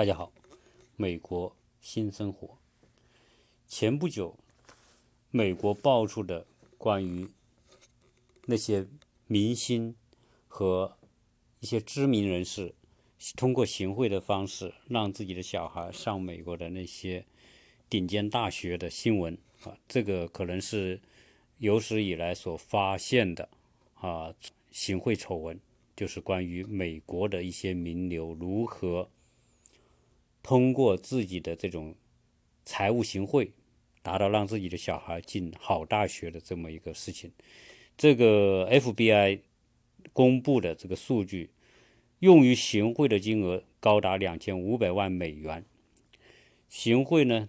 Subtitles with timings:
[0.00, 0.32] 大家好，
[0.96, 2.56] 美国新生活。
[3.68, 4.34] 前不久，
[5.30, 6.46] 美国爆出的
[6.78, 7.28] 关于
[8.46, 8.86] 那些
[9.26, 9.94] 明星
[10.48, 10.96] 和
[11.58, 12.74] 一些知名人士
[13.36, 17.26] 通过行贿的方式让自己的小孩上美国的那些
[17.90, 20.98] 顶尖大学的新闻啊，这个可能是
[21.58, 23.50] 有史以来所发现的
[23.96, 24.34] 啊
[24.70, 25.60] 行贿丑闻。
[25.94, 29.10] 就是关于美国的一些名流如何
[30.42, 31.94] 通过自己的这种
[32.64, 33.52] 财务行贿，
[34.02, 37.32] 达到让自己的小孩进好大学的这么一个事情。
[37.96, 39.40] 这个 FBI
[40.12, 41.50] 公布的这个数据，
[42.20, 45.64] 用于行贿的金额高达两千五百万美元。
[46.68, 47.48] 行贿呢，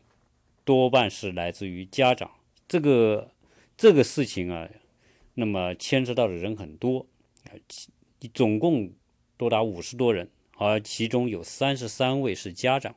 [0.66, 2.31] 多半是来自于家长。
[2.67, 3.31] 这个
[3.77, 4.69] 这个事情啊，
[5.35, 7.07] 那么牵涉到的人很多。
[8.35, 8.94] 总共
[9.35, 10.29] 多达五十多人，
[10.63, 12.95] 而其中有三十三位是家长。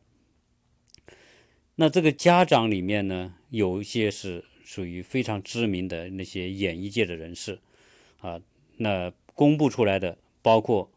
[1.77, 7.59] 那这个家长里面呢，有一些是属于非常知名的那些演艺界的人士，
[8.19, 8.39] 啊，
[8.77, 10.93] 那公布出来的包括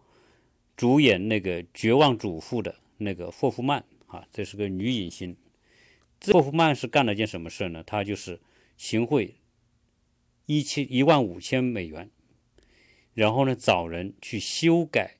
[0.76, 5.38] 主演那个《绝望主妇》的那个霍夫曼，啊，这是个女影星。
[6.34, 7.82] 霍夫曼是干了件什么事呢？
[7.82, 8.42] 她就是
[8.76, 9.36] 行贿
[10.48, 12.12] 一千一万五千美元。
[13.14, 15.17] 然后呢，找人去修改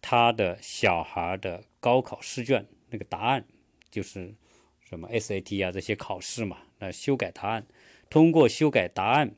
[0.00, 3.44] 他的小孩的高考试卷那个答案，
[3.90, 4.34] 就是
[4.80, 7.66] 什么 SAT 啊这些考试嘛，那修改答案，
[8.08, 9.34] 通过修改答案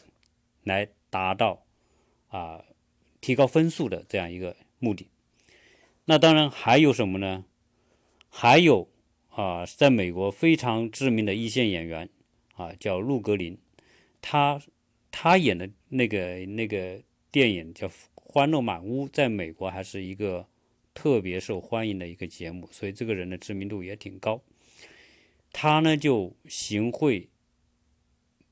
[0.65, 1.65] 来达到
[2.29, 2.65] 啊
[3.21, 5.09] 提高分数的这样一个目的。
[6.05, 7.45] 那当然还有什么呢？
[8.29, 8.89] 还有
[9.31, 12.09] 啊，在美国非常知名的一线演员
[12.55, 13.59] 啊，叫陆格林，
[14.21, 14.61] 他
[15.11, 17.03] 他演的那个那个。
[17.33, 20.47] 电影叫《欢乐满屋》，在美国还是一个
[20.95, 24.43] 特别受欢迎的一个节目，所以这个人的知名度也挺高。
[25.53, 27.29] 他呢就行贿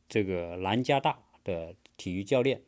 [0.09, 2.63] 这个南加大的体育教练，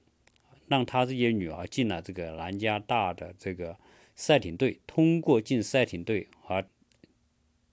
[0.69, 3.79] 让他这些女儿进了这个南加大的这个
[4.15, 6.67] 赛艇队，通过进赛艇队而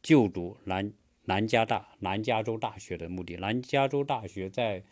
[0.01, 0.91] 就读南
[1.25, 3.35] 南加大南加州大学的目的。
[3.35, 4.83] 南加州大学在。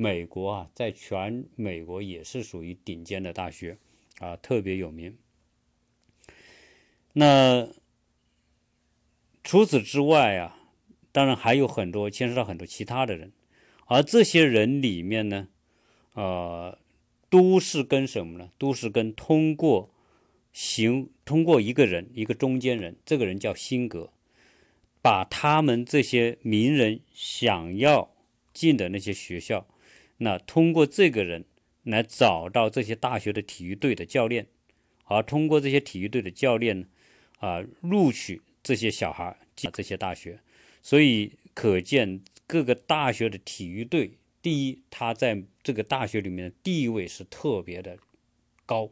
[0.00, 3.76] 美国啊，在全美国也是属于顶尖的大学
[4.20, 5.18] 啊，特别有名。
[7.18, 7.68] 那
[9.42, 10.56] 除此之外啊，
[11.10, 13.32] 当然还有很多牵涉到很多其他的人，
[13.86, 15.48] 而这些人里面呢，
[16.12, 16.78] 呃，
[17.28, 18.50] 都是跟什么呢？
[18.56, 19.92] 都是跟通过
[20.52, 24.12] 行通过一个人，一个中间人，这个人叫辛格，
[25.02, 28.14] 把他们这些名人想要
[28.52, 29.66] 进的那些学校。
[30.18, 31.44] 那通过这个人
[31.82, 34.46] 来找到这些大学的体育队的教练，
[35.06, 36.86] 而通过这些体育队的教练呢，
[37.38, 40.38] 啊，录取这些小孩进这些大学，
[40.82, 47.98] 所以可见各个大学的体育队，第一，他在这个大学里面的地位是特别的
[48.66, 48.90] 高，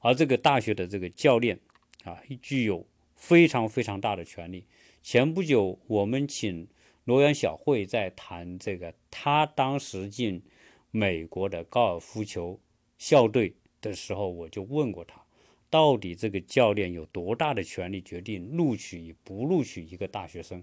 [0.00, 1.58] 而这个大学的这个教练
[2.04, 4.66] 啊，具有非常非常大的权利。
[5.02, 6.68] 前不久我们请。
[7.06, 10.42] 罗源小慧在谈这个，他当时进
[10.90, 12.58] 美国的高尔夫球
[12.98, 15.22] 校队的时候，我就问过他，
[15.70, 20.62] 到底这个教练有多大的权利决定录取与不录取一个大学生？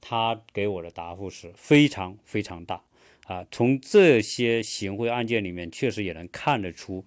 [0.00, 2.82] 他给我的答复是非常非常大
[3.26, 3.46] 啊！
[3.50, 7.04] 从这些行贿案件里面，确实也能看得出，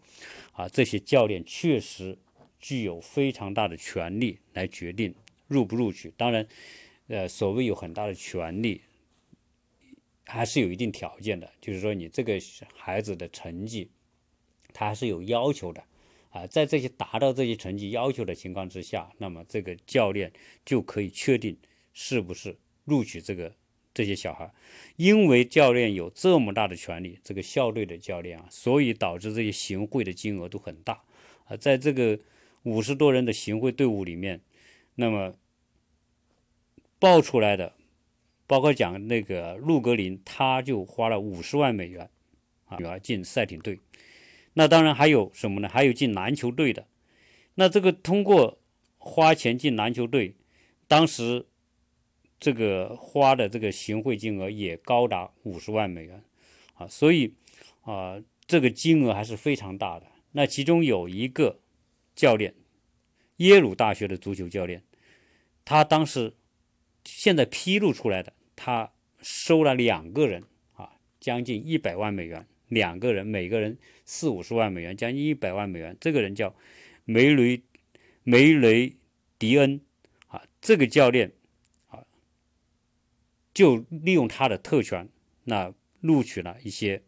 [0.52, 2.18] 啊，这些教练确实
[2.60, 5.14] 具有非常大的权利来决定
[5.48, 6.14] 录不录取。
[6.18, 6.48] 当然。
[7.08, 8.82] 呃，所谓有很大的权利，
[10.26, 12.40] 还是有一定条件的，就是说你这个
[12.74, 13.92] 孩子的成绩，
[14.72, 15.84] 他还是有要求的
[16.34, 16.46] 啊。
[16.48, 20.34] 在这些达到这些成绩要求的情况之下，那么这个教练
[20.66, 21.58] 就可以确定
[21.94, 23.56] 是不是录取这个
[23.94, 24.52] 这些小孩。
[24.98, 31.02] 因为教练有这么大的权利，这个校队的教练啊，所以导致这些行贿的金额都很大
[31.46, 31.56] 啊。
[31.56, 32.20] 在这个
[32.64, 34.42] 五十多人的行贿队伍里面，
[34.96, 35.34] 那么。
[37.00, 37.74] 爆出来的，
[38.48, 42.10] 包括讲那个陆格林，他就花了五十万美元
[42.64, 43.78] 啊，女儿进赛艇队。
[44.54, 45.70] 那当然还有什么呢？
[45.70, 46.86] 还有进篮球队的。
[47.56, 48.60] 那这个通过
[48.98, 50.36] 花钱进篮球队，
[50.88, 51.46] 当时
[52.40, 56.24] 这个花的这个行贿金额也高达五十万美元
[56.76, 57.34] 啊，所以
[57.82, 60.08] 啊，这个金额还是非常大的。
[60.32, 61.60] 那其中有一个
[62.16, 62.54] 教练，
[63.38, 64.84] 耶鲁大学的足球教练，
[65.66, 66.34] 他当时。
[67.06, 70.42] 现在披露出来的，他收了两个人
[70.72, 75.96] 啊，将近一百万美元，两个人每个人四五十万美元，将近一百万美元。
[76.00, 76.56] 这个人叫
[77.06, 77.62] 梅雷
[78.24, 78.96] 梅雷
[79.38, 79.82] 迪恩
[80.28, 81.32] 啊，这个教练
[81.90, 82.06] 啊，
[83.54, 85.08] 就利用他的特权，
[85.44, 87.02] 那录取了一些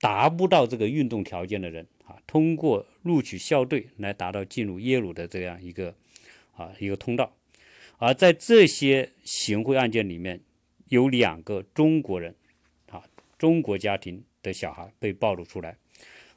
[0.00, 5.94] 达不到这个运动条件的人啊，通过录取校队来达到进入耶鲁的这样一个
[6.54, 7.36] 啊一个通道。
[7.98, 10.40] 而在这些行贿案件里面，
[10.88, 12.34] 有两个中国人
[12.90, 13.04] 啊，
[13.38, 15.76] 中国家庭的小孩被暴露出来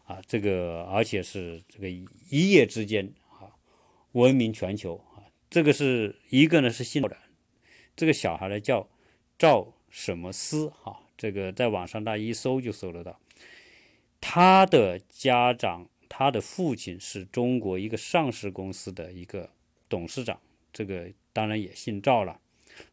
[0.06, 3.50] 啊，这个而且是这个一夜之间啊，
[4.12, 5.24] 闻名全球啊。
[5.50, 7.18] 这个是一个呢是姓赵的，
[7.96, 8.88] 这个小孩呢叫
[9.40, 13.20] 赵什么思哈，这个在网上大家一搜就搜得到。
[14.20, 19.50] 他的家长，他的父亲是中国一个上市公司的一个
[19.88, 20.40] 董事长，
[20.74, 22.40] 这个当然也姓赵了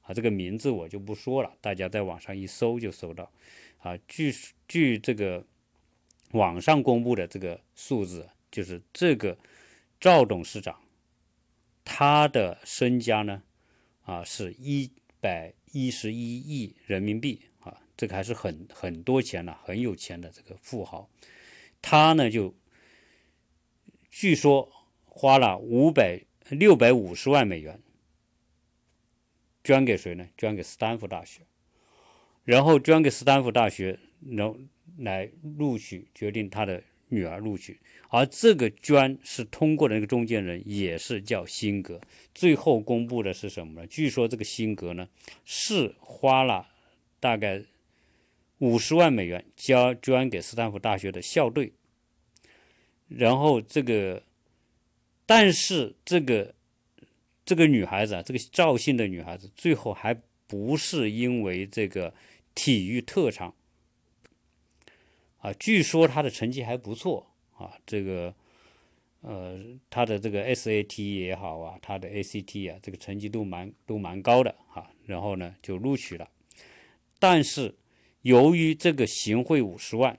[0.03, 0.15] 啊。
[0.15, 3.31] 这个名字我就不说了，大家在网上一搜就搜到
[3.79, 3.97] 啊。
[4.09, 4.35] 据
[4.69, 5.45] 据这个
[6.33, 9.37] 网上公布的这个数字，就是这个
[10.01, 10.79] 赵董事长。
[11.85, 13.43] 他的身家呢，
[14.05, 14.89] 啊，是一
[15.21, 21.11] 百一十一亿人民币啊，这个还是很很多钱了，很有钱的这个富豪。
[21.81, 22.55] 他呢，就
[24.11, 24.71] 据说
[25.05, 26.21] 花了五百
[26.51, 27.81] 六百五十万美元，
[29.65, 30.29] 捐给谁呢？
[30.37, 31.41] 捐给斯坦福大学，
[32.45, 33.99] 然后捐给斯坦福大学，
[34.31, 34.57] 然后
[34.99, 37.79] 来录取，决定他的女儿录取。
[38.09, 42.01] 而这个捐是通过的那个中间人也是叫辛格，
[42.35, 43.87] 最后公布的是什么呢？
[43.87, 45.09] 据说这个辛格呢
[45.45, 46.69] 是花了
[47.21, 47.63] 大概
[48.59, 51.73] 五十万美元交捐给斯坦福大学的校队，
[53.09, 54.23] 然后这个，
[55.25, 56.55] 但是这个
[57.45, 60.15] 这个女孩子啊，这个赵姓的女孩子最后还
[60.47, 62.15] 不是因为这个
[62.55, 63.55] 体育特长
[65.39, 67.29] 啊，据说她的成绩还不错。
[67.55, 68.35] 啊，这个，
[69.21, 69.57] 呃，
[69.89, 74.91] 他的这个 SAT 也好啊，他的 ACT 啊，这个成绩都蛮都蛮高的哈。
[75.07, 76.29] 然后呢，就录取了。
[77.21, 77.77] 但是
[78.23, 80.19] 由于这个行贿五十万，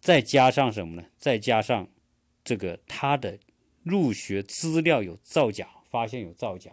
[0.00, 1.06] 再加上什么呢？
[1.18, 1.86] 再加上
[2.42, 3.38] 这个他的
[3.82, 6.70] 入学资料有造假，发现有造假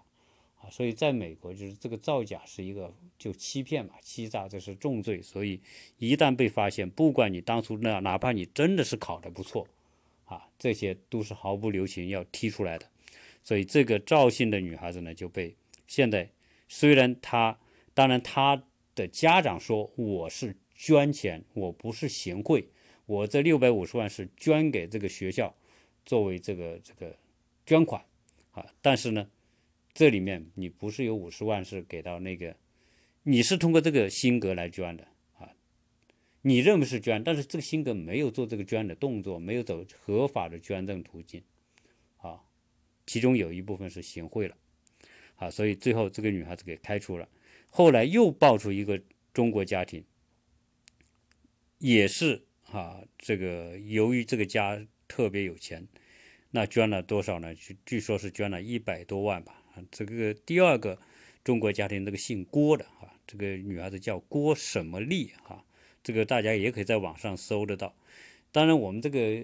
[0.59, 5.21] 啊，所以在美国就是这个造假是一个就欺骗嘛，欺诈这是重罪。
[5.21, 5.61] 所以
[5.97, 9.65] 一旦被发现，不管你当初那哪怕你真的是考得不错，
[10.25, 12.85] 啊，这些都是毫不留情要踢出来的。
[13.45, 15.55] 所以这个赵姓的女孩子呢就被
[15.87, 16.29] 现在
[16.67, 17.57] 虽然她
[17.93, 18.61] 当然她
[18.93, 22.67] 的家长说我是捐钱，我不是行贿，
[23.05, 25.55] 我这六百五十万是捐给这个学校
[26.05, 27.15] 作为这个这个
[27.65, 28.03] 捐款
[28.53, 29.29] 啊，但是呢。
[29.95, 32.55] 这里面你不是有五十万是给到那个，
[33.21, 35.07] 你是通过这个辛格来捐的
[35.37, 35.53] 啊，
[36.41, 41.43] 你认为是捐，但是这个辛格没有做这个捐的动作，没有走合法的捐赠途径，
[42.17, 42.41] 啊，
[43.05, 44.57] 其中有一部分是行贿了，
[45.35, 47.29] 啊，所以最后这个女孩子给开除了。
[47.69, 48.99] 后来又爆出一个
[49.31, 50.03] 中国家庭，
[51.77, 55.87] 也是啊，这个由于这个家特别有钱，
[56.55, 57.55] 那捐了多少呢？
[57.55, 59.59] 据据说是捐了一百多万吧。
[59.89, 60.99] 这个第二个
[61.43, 65.65] 中国家庭，这个姓郭的啊，这个女孩子叫郭什么丽啊，
[66.03, 67.95] 这个大家也可以在网上搜得到。
[68.51, 69.43] 当然，我们这个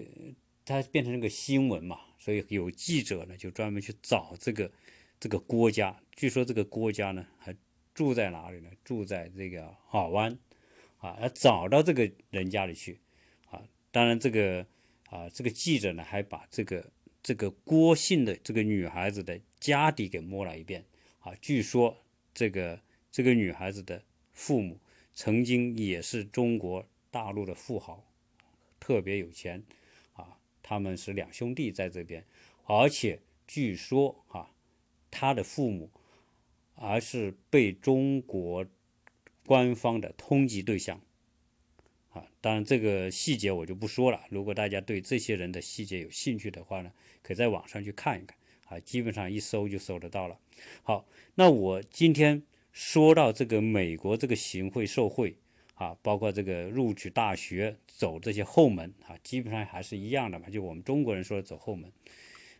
[0.64, 4.70] 它变成那个新闻嘛，所以有记者呢就专门去找这个
[5.18, 6.00] 这个郭家。
[6.14, 7.52] 据说这个郭家呢还
[7.92, 8.70] 住在哪里呢？
[8.84, 10.38] 住在这个尔湾
[10.98, 13.00] 啊，要找到这个人家里去
[13.50, 13.60] 啊。
[13.90, 14.64] 当然，这个
[15.08, 16.88] 啊这个记者呢还把这个。
[17.22, 20.84] 这个郭姓的这个女孩子的家底给摸了一遍
[21.20, 21.96] 啊，据说
[22.32, 24.78] 这个这个女孩子的父母
[25.14, 28.04] 曾经也是中国大陆的富豪，
[28.78, 29.62] 特别有钱
[30.14, 32.24] 啊，他们是两兄弟在这边，
[32.64, 34.50] 而且据说啊，
[35.10, 35.90] 他的父母
[36.74, 38.64] 而是被中国
[39.44, 41.00] 官方的通缉对象。
[42.10, 44.24] 啊，当然这个细节我就不说了。
[44.30, 48.36] 如果大家对这些人的细节有兴趣的话呢，可以在网上去看一看。
[48.66, 50.38] 啊，基本上一搜就搜得到了。
[50.84, 52.40] 好，那我今天
[52.70, 55.36] 说到这个美国这个行贿受贿
[55.74, 60.48] 啊，包括这个录取大学走这些后门啊，基本上还是一样的嘛。
[60.48, 61.90] 就我们中国人说的走后门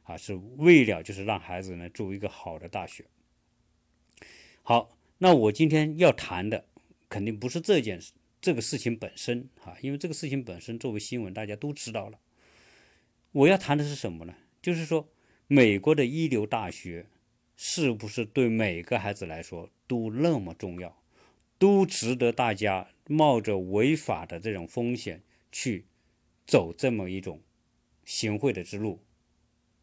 [0.03, 3.05] 啊，是为了就是让孩子呢住一个好的大学。
[4.65, 6.65] 好，那我今天要谈的
[7.09, 8.15] 肯定不是这件事。
[8.41, 12.19] 这个事情本身啊，因为这个事情本身作为新闻，大家都知道了。
[13.33, 14.35] 我要谈的是什么呢？
[14.63, 15.09] 就是说，
[15.47, 17.07] 美国的一流大学
[17.57, 21.03] 是不是对每个孩子来说都那么重要，
[21.59, 25.87] 都值得大家冒着违法的这种风险去
[26.47, 27.43] 走这么一种
[28.05, 29.03] 行贿的之路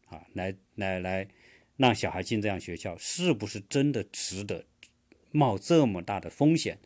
[0.06, 0.26] 啊？
[0.32, 1.28] 来来来
[1.76, 4.64] 让小孩进这样学校，是不是真的值得
[5.30, 6.78] 冒这么大的风险？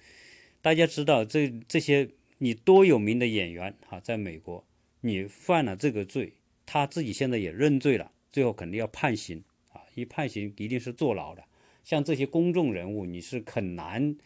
[0.62, 4.64] 大家知道，这这些你多有名的演员哈，在美国，
[5.00, 9.42] 你犯了这个罪，他自己现在也认罪了，最后肯定要判刑
[9.72, 9.82] 啊！
[9.96, 11.42] 一判刑一定是坐牢的。
[11.82, 14.16] 像这些公众人物，你是很难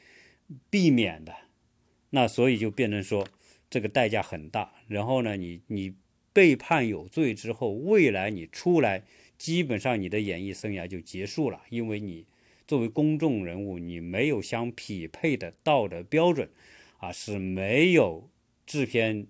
[0.68, 1.34] 避免的。
[2.10, 3.26] 那所以就变成说，
[3.70, 4.74] 这个代价很大。
[4.88, 5.94] 然后呢，你你
[6.34, 9.04] 被判有罪之后，未来你出来，
[9.38, 12.26] 基本上你的演艺生涯就结束了，因为你。
[12.66, 16.50] 作为公众人物，你没有相匹配的道德标准，
[16.98, 18.28] 啊，是没有
[18.66, 19.26] 制片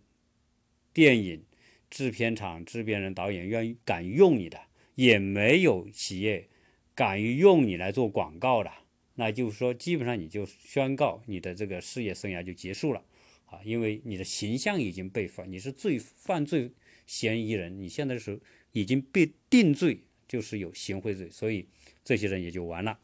[0.93, 1.45] 电影、
[1.91, 4.59] 制片厂、制片人、导演愿意敢用你的，
[4.95, 6.49] 也没有企业
[6.95, 8.73] 敢于用你来做广告的。
[9.17, 13.03] 那就是说，基本上你就宣告你的这个事业生涯就结束了，
[13.47, 16.71] 啊，因为你的形象已经被犯，你是罪犯罪
[17.07, 18.41] 嫌疑人，你现在是
[18.73, 21.67] 已经被定罪，就是有行贿罪，所以
[22.05, 22.99] 这些人也就完了。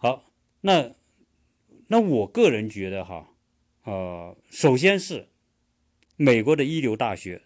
[0.00, 0.94] 好，那
[1.88, 3.30] 那我个人觉得哈，
[3.82, 5.28] 呃，首先是
[6.14, 7.42] 美国的一流大学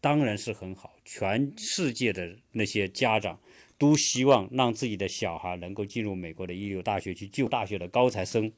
[0.00, 3.38] 当然是很好，全世界的那些家长
[3.76, 8.50] 都希望让自己的小孩能够进入美国的一流大学去救大学的高材生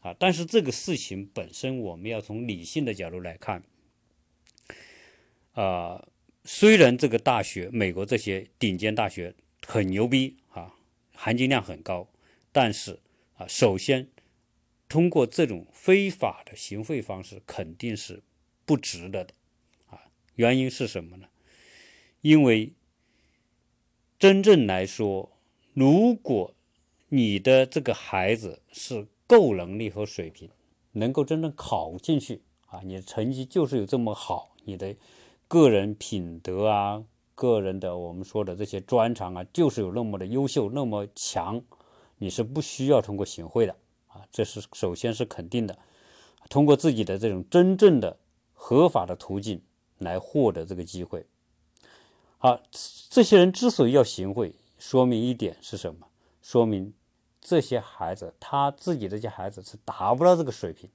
[0.00, 0.14] 啊。
[0.18, 3.62] 但是这个事情本身，我们要从理性的角度来看，
[5.54, 6.06] 啊，
[6.44, 9.34] 虽然这个大学美国这些顶尖大学
[9.66, 10.74] 很牛逼啊，
[11.14, 12.06] 含金量很高。
[12.52, 13.00] 但是
[13.36, 14.08] 啊，首先
[14.88, 18.22] 通过这种非法的行贿方式肯定是
[18.66, 19.32] 不值得的
[19.88, 19.98] 啊。
[20.34, 21.26] 原因是什么呢？
[22.20, 22.74] 因为
[24.18, 25.32] 真正来说，
[25.72, 26.54] 如果
[27.08, 30.50] 你的这个孩子是够能力和水平，
[30.92, 34.94] 能够真正考进去啊，你的成绩就是有这么好，你的
[35.48, 37.02] 个人品德啊，
[37.34, 41.64] 个人的我们说的这些专长啊，就是有那么的优秀，那么强。
[42.22, 43.74] 你是不需要通过行贿的
[44.06, 45.76] 啊，这是首先是肯定的，
[46.48, 48.16] 通过自己的这种真正的
[48.54, 49.60] 合法的途径
[49.98, 51.26] 来获得这个机会。
[52.38, 52.60] 好，
[53.10, 56.06] 这些人之所以要行贿，说明一点是什么？
[56.40, 56.94] 说明
[57.40, 60.88] 这些孩子他自己这些孩子是达不到这个水平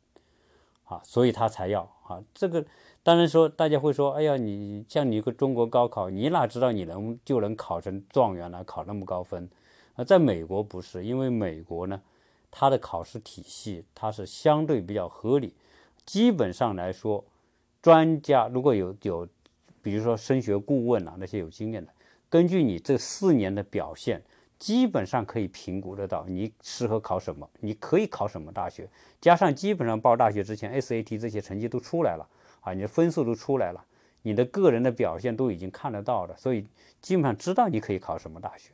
[0.86, 2.24] 啊，所以他才要啊。
[2.34, 2.66] 这个
[3.04, 9.50] 当然说，大家会说，哎呀，你像你一个中国高考，你哪知道你能就能考成状元了，考那么高分？
[9.98, 12.00] 那在美国不是，因为美国呢，
[12.52, 15.54] 它的考试体系它是相对比较合理。
[16.06, 17.26] 基本上来说，
[17.82, 19.28] 专家如果有有，
[19.82, 21.92] 比如说升学顾问啊那些有经验的，
[22.30, 24.22] 根据你这四年的表现，
[24.60, 28.88] 基本上可以评估得到你适合考什么，你可以考什么大学。
[29.20, 32.30] 加上基本上报大学之前，SAT 这些成绩都出来了
[32.62, 33.84] 啊，你的分数都出来了，
[34.22, 36.64] 你的个人的表现都已经看得到了，所以
[37.02, 38.70] 基本上知道你可以考什么大学。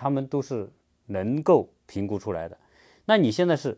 [0.00, 0.70] 他们都是
[1.06, 2.56] 能够评估出来的，
[3.06, 3.76] 那你现在是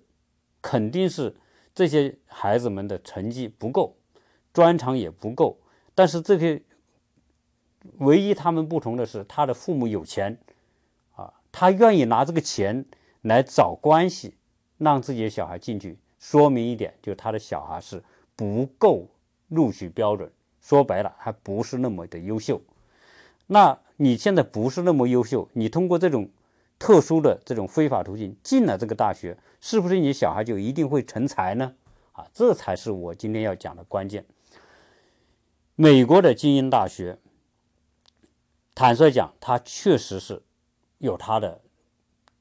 [0.61, 1.35] 肯定是
[1.75, 3.97] 这些孩子们的成绩不够，
[4.53, 5.59] 专长也不够，
[5.95, 6.61] 但是这些
[8.00, 10.37] 唯一他们不同的是，他的父母有钱
[11.17, 12.85] 啊，他愿意拿这个钱
[13.23, 14.35] 来找关系，
[14.77, 18.05] 让自己的小孩进去，说明一点，就是他的小孩是
[18.37, 19.09] 不够
[19.49, 22.61] 录取标准，说白了，还不是那么的优秀，
[23.47, 23.79] 那。
[24.02, 26.30] 你现在不是那么优秀，你通过这种
[26.78, 31.75] 特殊的这种非法途径进了这个大学，是不是你小孩就一定会成才呢？
[32.12, 34.25] 啊，这才是我今天要讲的关键。
[35.76, 37.19] 美国的精英大学，
[38.75, 40.42] 坦率讲，它确实是
[40.97, 41.61] 有它的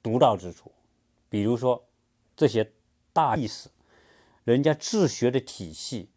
[0.02, 0.72] 独到之处，
[1.28, 1.84] 比如说
[2.38, 2.72] 这些
[3.12, 3.68] 大历史，
[4.46, 6.08] 人家治学的体系，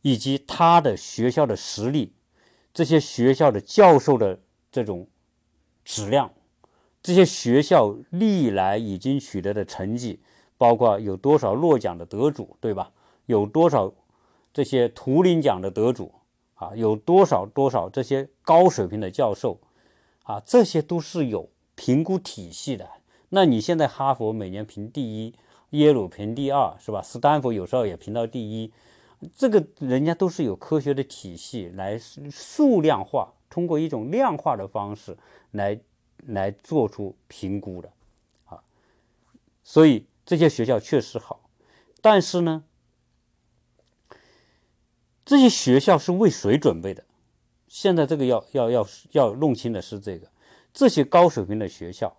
[0.00, 2.14] 以及他的学校的实力，
[2.72, 4.40] 这些学校的教授的。
[4.72, 5.06] 这种
[5.84, 6.32] 质量，
[7.02, 10.18] 这些学校历来已经取得的成绩，
[10.56, 12.90] 包括有多少诺奖的得主，对吧？
[13.26, 13.92] 有多少
[14.52, 16.12] 这些图灵奖的得主
[16.54, 16.72] 啊？
[16.74, 19.60] 有多少多少这些高水平的教授
[20.24, 20.40] 啊？
[20.46, 22.88] 这些都是有评估体系的。
[23.28, 25.34] 那你现在哈佛每年评第一，
[25.70, 27.02] 耶鲁评第二，是吧？
[27.02, 28.72] 斯坦福有时候也评到第一，
[29.36, 31.98] 这个人家都是有科学的体系来
[32.30, 33.32] 数量化。
[33.52, 35.14] 通过一种量化的方式
[35.50, 35.78] 来
[36.26, 37.92] 来做出评估的，
[38.46, 38.64] 啊，
[39.62, 41.50] 所以这些学校确实好，
[42.00, 42.64] 但是呢，
[45.22, 47.04] 这些学校是为谁准备的？
[47.68, 50.26] 现在这个要要要要弄清的是这个，
[50.72, 52.16] 这些高水平的学校，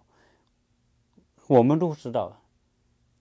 [1.48, 2.44] 我们都知道，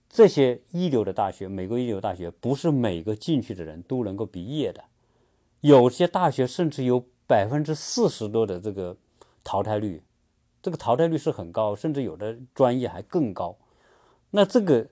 [0.07, 4.83] 这些一流的大学，美国一流大学不是每个进去的人都能够毕业的，
[5.61, 7.03] 有些大学甚至有。
[7.33, 8.95] 百分之四十多的这个
[9.43, 10.03] 淘汰率，
[10.61, 13.57] 这个淘汰率是很高，甚至有的专业还更高。
[14.29, 14.87] 那这个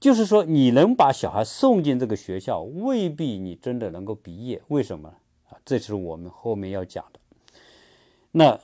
[0.00, 4.62] 就是说，你能把小孩送进这个学校，未必你真的能够毕业。
[4.68, 5.10] 为什么
[5.50, 5.58] 啊？
[5.62, 7.20] 这是我们后面要讲的。
[8.30, 8.58] 那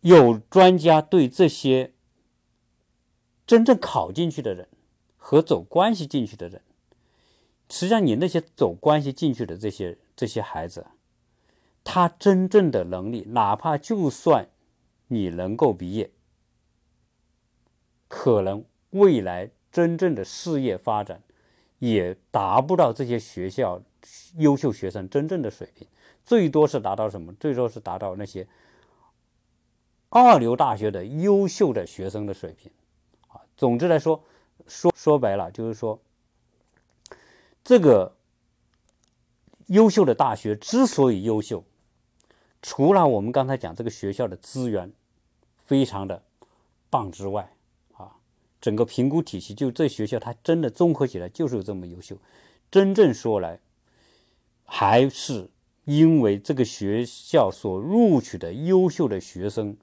[0.00, 1.92] 有专家对这些
[3.46, 4.66] 真正考进去的人
[5.18, 6.62] 和走关系进去的人，
[7.68, 10.86] 实际上你那些走关系进去的这些这些孩子，
[11.88, 14.48] 他真正的能力，哪怕就算
[15.06, 16.10] 你能够毕业，
[18.08, 21.22] 可能未来真正的事业发展
[21.78, 23.80] 也达不到这些学校
[24.36, 25.86] 优秀学生真正的水平，
[26.24, 27.32] 最多是达到什么？
[27.34, 28.48] 最多是达到那些
[30.08, 32.70] 二流大学的优秀的学生的水平。
[33.28, 34.24] 啊，总之来说，
[34.66, 36.00] 说说白了就是说，
[37.62, 38.16] 这个
[39.68, 41.64] 优秀的大学之所以优秀，
[42.66, 44.92] 除了我们刚才讲这个学校的资源
[45.66, 46.24] 非常的
[46.90, 47.54] 棒之外，
[47.92, 48.16] 啊
[48.60, 52.16] 整个评估体系，就这学校，它真的综合起来就是有这么优秀。
[52.68, 53.60] 真正说来，
[54.64, 55.48] 还是
[55.84, 59.76] 因为这个学校所录取的优秀的学生，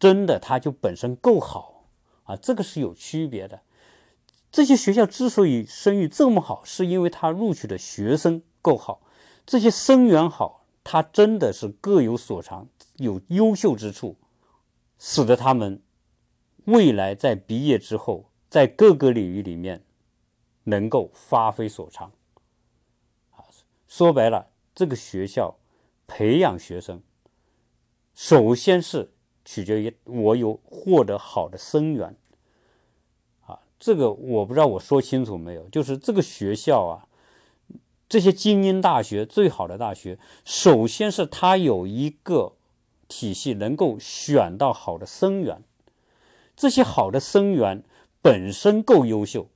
[0.00, 1.84] 真的他就本身够好
[2.24, 3.60] 啊，这个是有区别的。
[4.50, 9.02] 这些学校之所以声誉这么好，是因为他录取的学生够好，
[9.46, 14.16] 这些生源好，他真的是各有所长，有优秀之处，
[14.98, 15.82] 使得他们。
[16.66, 19.84] 未来在毕业之后，在各个领域里面
[20.62, 22.10] 能够发挥所长，
[23.32, 23.44] 啊，
[23.86, 25.58] 说白了，这个学校
[26.06, 27.02] 培养学生，
[28.14, 29.12] 首先是
[29.44, 32.16] 取决于我有获得好的生源，
[33.42, 35.68] 啊，这个我不知道我说清楚没有？
[35.68, 37.06] 就是这个学校啊，
[38.08, 42.54] 这些精英大学、最好的大学，首先是它有一个
[43.08, 45.62] 体系能够选到好的生源。
[46.56, 47.82] 这些好的生源
[48.22, 49.48] 本身够优秀，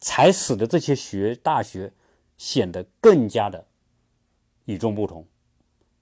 [0.00, 1.92] 才使得这些学大学
[2.36, 3.66] 显得更加的
[4.64, 5.26] 与众不同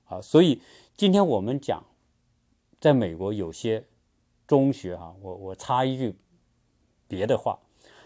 [0.07, 0.23] 啊！
[0.23, 0.63] 所以
[0.97, 1.85] 今天我们讲，
[2.81, 3.85] 在美国有些
[4.47, 6.17] 中学哈，我我插一句
[7.07, 7.59] 别的话，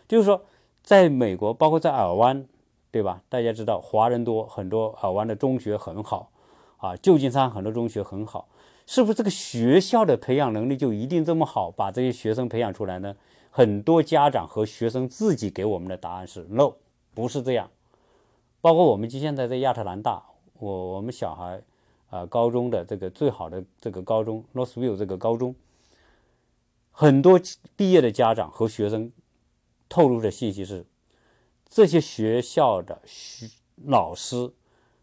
[0.08, 0.44] 就是说，
[0.82, 2.46] 在美国，包括在尔湾，
[2.90, 3.22] 对吧？
[3.28, 6.30] 大家知道华人多，很多尔湾的中学很好
[6.78, 8.48] 啊，旧金山很多中学很好。
[8.84, 13.14] 是不是这个学校的培养能力就一定这么好，把这些学生培养出来呢？
[13.50, 16.72] 很多家长和学生自己给我们的答案是 no，
[17.14, 17.70] 不是这样。
[18.60, 20.22] 包括我们就现在在亚特兰大，
[20.58, 21.62] 我我们小孩
[22.10, 25.54] 啊，高中的这个最好的这个高中 Northview 这个高中，
[26.90, 27.40] 很多
[27.76, 29.12] 毕业的家长和学生
[29.92, 30.86] 透露的信息是，
[31.68, 33.50] 这些学校的学
[33.84, 34.50] 老师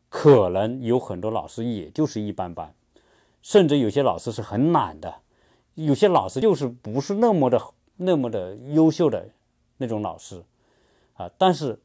[0.10, 2.74] 可能有很多老师也就是一般般。
[3.44, 5.22] 甚至有些老师是很懒的，
[5.76, 7.62] 有些老师就是不是那么的
[7.98, 9.30] 那么的优秀的
[9.78, 10.44] 那种老师，
[11.14, 11.80] 啊，但是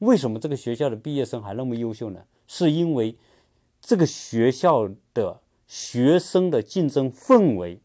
[0.00, 2.24] 为什么这个学校的毕业生还那么优秀呢？
[2.48, 3.16] 是因为
[3.80, 7.78] 这个学校的学生的竞争氛围，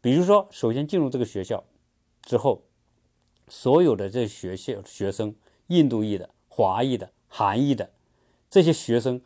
[0.00, 1.64] 比如说，首先进入这个学校
[2.22, 2.62] 之后，
[3.48, 5.34] 所有的这学校学生，
[5.68, 7.90] 印度裔的、华裔的、韩裔的
[8.50, 9.20] 这些学生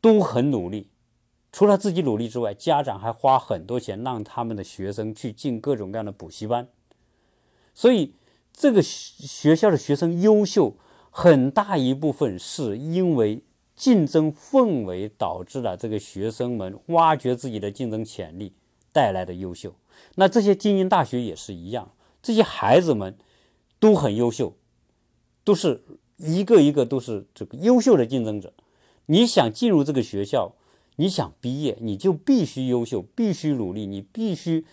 [0.00, 0.88] 都很努力。
[1.50, 6.68] 除了自己努力之外，家长还花很多钱让他们的学生去进各种各样的补习班。
[7.74, 8.14] 所以，
[8.52, 10.76] 这个学校的学生优秀，
[11.10, 13.42] 很大一部分是因为
[13.74, 18.52] 竞争氛围导致了这个学生们挖掘自己的竞争潜力
[18.92, 19.74] 带来的优秀。
[20.16, 23.16] 那这些精英大学也是一样，这些孩子们
[23.78, 24.54] 都很优秀，
[25.44, 25.82] 都是
[26.16, 28.52] 一个一个都是这个优秀的竞争者。
[29.06, 30.54] 你想进入这个学校？
[30.96, 34.66] 你想毕业，你就必须优秀，必须努力，你必须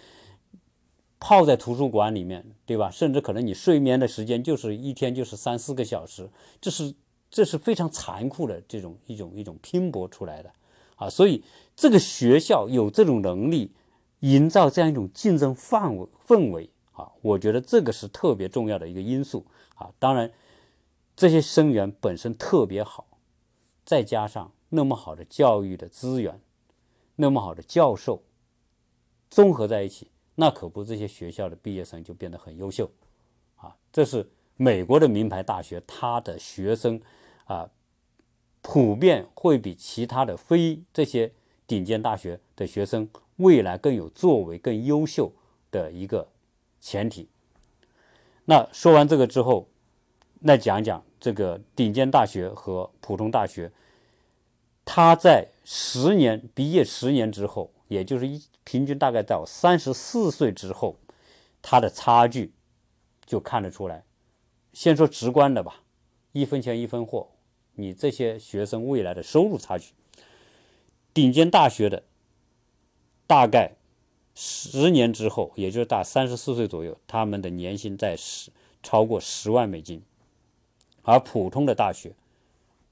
[1.20, 2.90] 泡在图书馆里面，对吧？
[2.90, 6.28] 甚至可能你睡眠的时间就是一天就是三四个小时，
[6.60, 6.96] 这是
[7.30, 10.52] 这是非常残酷的这种一种一种拼搏出来的
[10.96, 11.08] 啊！
[11.08, 11.44] 所以
[11.76, 13.72] 这个学校有这种能力
[14.22, 19.94] 营造这样一种竞争范围氛围啊，我觉得这个是特别重要的一个因素啊。
[20.00, 20.32] 当然，
[21.16, 23.06] 这些生源本身特别好，
[23.86, 24.52] 再加上。
[24.70, 26.42] 那么好的教育的资源，
[27.16, 28.24] 那么好的教授，
[29.30, 32.90] 综合在一起，那可不，这些学校的毕业生就变得很优秀，
[33.56, 34.28] 啊，这是
[34.58, 37.00] 美国的名牌大学，它的学生
[37.46, 37.70] 啊，
[38.62, 41.32] 普遍会比其他的非这些
[41.66, 45.32] 顶尖大学的学生未来更有作为、更优秀
[45.72, 46.28] 的一个
[46.86, 47.28] 前提。
[48.46, 49.68] 那说完这个之后，
[50.42, 53.72] 那讲讲这个顶尖大学和普通大学。
[54.86, 61.00] 他在十年毕业十年之后，也就是一平均大概到三十四岁之后，
[61.64, 62.54] 他的差距
[63.26, 64.04] 就看得出来。
[64.74, 65.82] 先说直观的吧，
[66.34, 67.32] 一分钱一分货，
[67.74, 69.96] 你这些学生未来的收入差距，
[71.16, 72.04] 顶尖大学的
[73.26, 73.72] 大概
[74.36, 78.52] 十年之后，也就是大三十四岁左右，他们的年薪在十
[78.84, 80.04] 超过十万美金，
[81.02, 82.14] 而普通的大学，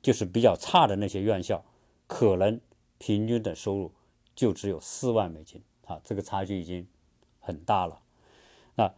[0.01, 1.63] 就是比较差的那些院校，
[2.07, 2.59] 可能
[2.97, 3.91] 平均的收入
[4.33, 6.87] 就只有四万美金啊，这个差距已经
[7.39, 7.99] 很大了。
[8.77, 8.93] 啊，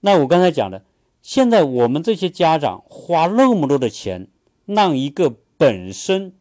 [0.00, 0.84] 那我刚才讲的。
[1.22, 4.28] 现在我们这些家长花那么多的钱，
[4.66, 6.34] 让一个本身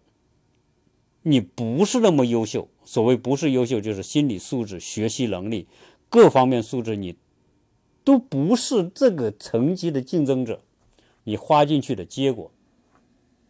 [1.21, 5.67] 你不是那么优秀，所谓不是优秀，就是心理素质、学习能力
[6.09, 7.15] 各方面素质你
[8.03, 10.61] 都不是这个层级的竞争者，
[11.23, 12.51] 你花进去的结果，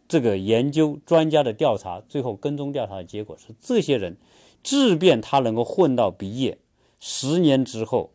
[0.07, 4.17] 这个研究专家的调查最后跟踪调查的结果是，这些人
[4.61, 6.57] 即便他能够混到毕业，
[6.99, 8.11] 十年之后。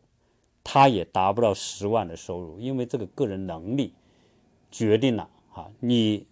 [0.71, 3.95] 他也达不到十万的收入，因为这个个人能力
[4.71, 6.27] 决定了啊，你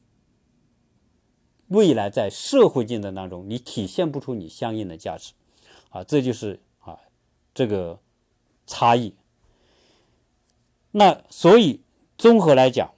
[1.69, 5.33] 未来在社会竞争当中，你体现不出你相应的价值
[5.91, 6.99] 啊，这就是啊
[7.55, 7.99] 这个
[8.67, 9.15] 差异。
[10.93, 11.81] 那所以
[12.17, 12.93] 综合来讲，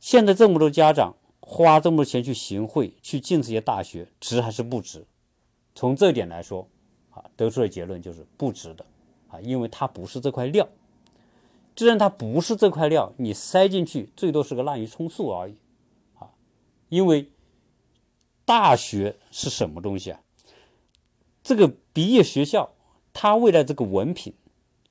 [0.00, 5.06] 现在这么多家长花这么多钱去行贿，去进这些大学，值还是不值？
[5.74, 6.66] 从这点来说
[7.10, 8.84] 啊，得出的结论就是不值的。
[9.28, 10.66] 啊，因为它不是这块料，
[11.76, 15.54] 既然它不是这块料，你塞进去最多是个滥竽充数而已。
[16.18, 16.30] 啊，
[16.88, 17.28] 因为
[18.48, 20.22] 大学是什么东西啊？
[21.42, 22.72] 这个毕业学校，
[23.12, 24.32] 它为了这个文凭，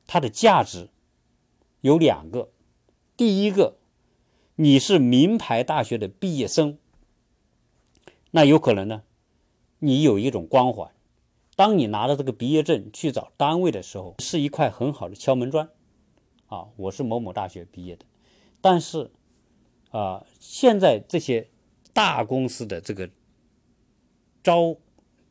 [0.06, 0.90] 它的价值
[1.82, 2.52] 有两个。
[3.16, 3.78] 第一个，
[4.58, 6.78] 你是名牌大学的毕业生，
[8.30, 9.02] 那有可能呢，
[9.80, 10.92] 你有一种光环。
[11.56, 15.68] 当你拿着这个毕业证去找单位的时候，是一块很好的敲门砖，
[16.46, 18.06] 啊，我是某某大学毕业的。
[18.62, 19.10] 但是，
[19.90, 21.50] 啊，现在这些
[21.92, 23.10] 大公司的这个
[24.48, 24.78] 招，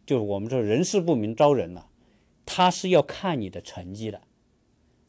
[0.05, 1.89] 就是我们说人事部门招人了，
[2.45, 4.21] 他是要看你的成绩的，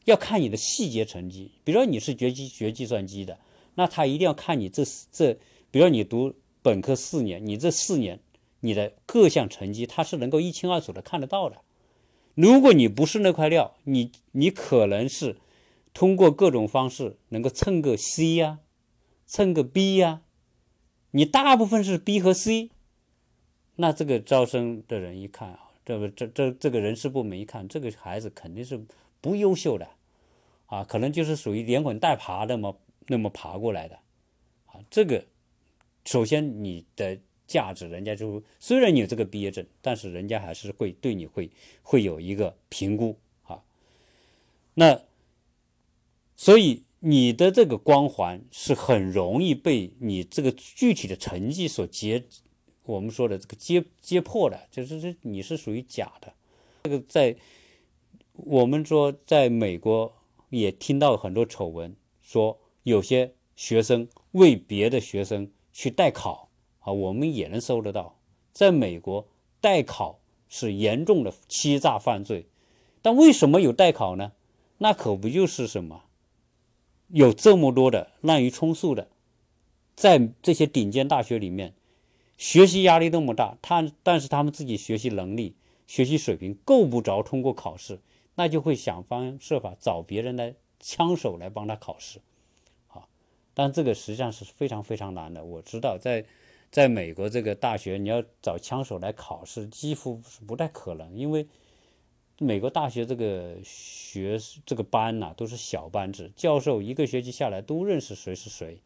[0.06, 1.52] 要看你的细节成绩。
[1.62, 3.38] 比如说你是学计学计算机的，
[3.74, 5.38] 那他一定要看你这这，
[5.70, 8.20] 比如你读本科四年，你这四年。
[8.60, 11.58] 你的各项成绩，他是能够一清二楚的看得到的。
[12.34, 15.36] 如果你不是那块料，你你可能是
[15.94, 18.58] 通过各种方式能够蹭个 C 呀，
[19.26, 20.22] 蹭个 B 呀。
[21.12, 22.70] 你大部分是 B 和 C，
[23.80, 28.80] 那这个招生的人一看啊，这个这这这个人事部门一看，这个孩子肯定是
[29.20, 29.88] 不优秀的
[30.66, 33.96] 啊，可能就是属于连滚带爬的么那么爬过来的
[34.66, 34.80] 啊。
[34.90, 35.24] 这个
[36.04, 37.18] 首先你的。
[37.48, 41.50] 价值，人家就虽然你有这个毕业证，但是人家还是会对你会
[41.82, 43.62] 会有一个评估啊。
[44.74, 45.00] 那
[46.36, 52.24] 所以你的这个光环是很容易被你这个具体的成绩所截，
[52.88, 56.32] 我们说的这个揭揭破的，就是这你是属于假的。
[56.84, 57.36] 这个在
[58.32, 60.10] 我们说在美国
[60.48, 66.48] 也听到很多丑闻，说有些学生为别的学生去代考。
[66.80, 68.18] 啊，我们也能搜得到，
[68.54, 69.28] 在美国
[69.60, 72.46] 代考是严重的欺诈犯罪，
[73.02, 74.32] 但为什么有代考呢？
[74.78, 76.04] 那可不就是什么，
[77.08, 79.10] 有这么多的滥竽充数的，
[79.96, 81.74] 在这些顶尖大学里面，
[82.38, 85.54] 学习压力那么大，他但是他们自己学习能力、
[85.86, 88.00] 学习水平够不着通过考试，
[88.36, 92.20] 那就会想方设法找别人来枪手来帮他考试，
[92.88, 93.06] 啊，
[93.52, 96.24] 但这个实际上是非常非常难的，我知道在。
[96.70, 101.46] 在美国这个大学，你要找枪手来考试，几乎是不太可能，因为
[102.38, 108.82] 美国大学这个学这个班呐都是小班制，教授一个学期下来都认识谁是谁，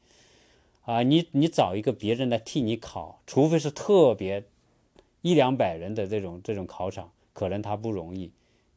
[0.82, 4.44] 啊，你你找一个别人来替你考，除非是特别
[5.20, 8.30] 一两百人的这种这种考场，可能他不容易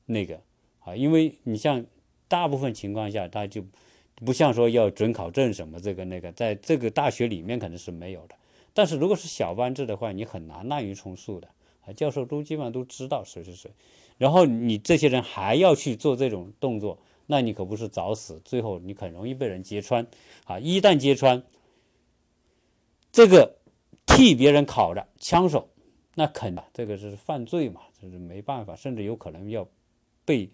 [0.06, 0.40] 那个
[0.80, 1.84] 啊，因为你像
[2.28, 3.64] 大部分情况下，他就
[4.16, 8.36] 不像说要准考证什么这个那个，在这个大学里面可能是没有的。
[8.74, 11.48] 但是如果是小班制的话，你很难滥竽充数的
[11.86, 11.94] 啊！
[11.94, 13.72] 教授都基本上都知道谁是谁，
[14.18, 20.06] 然后你这些人还要去做这种动作，那你可不是找死，最后你很容易被人揭穿
[20.44, 20.60] 啊！
[20.60, 21.42] 一旦揭穿，
[23.16, 23.56] 这个
[24.06, 25.70] 替别人考的枪手，
[26.16, 29.66] 那肯定这个是犯罪嘛，这是没办法，甚至有可能要
[30.26, 30.52] 被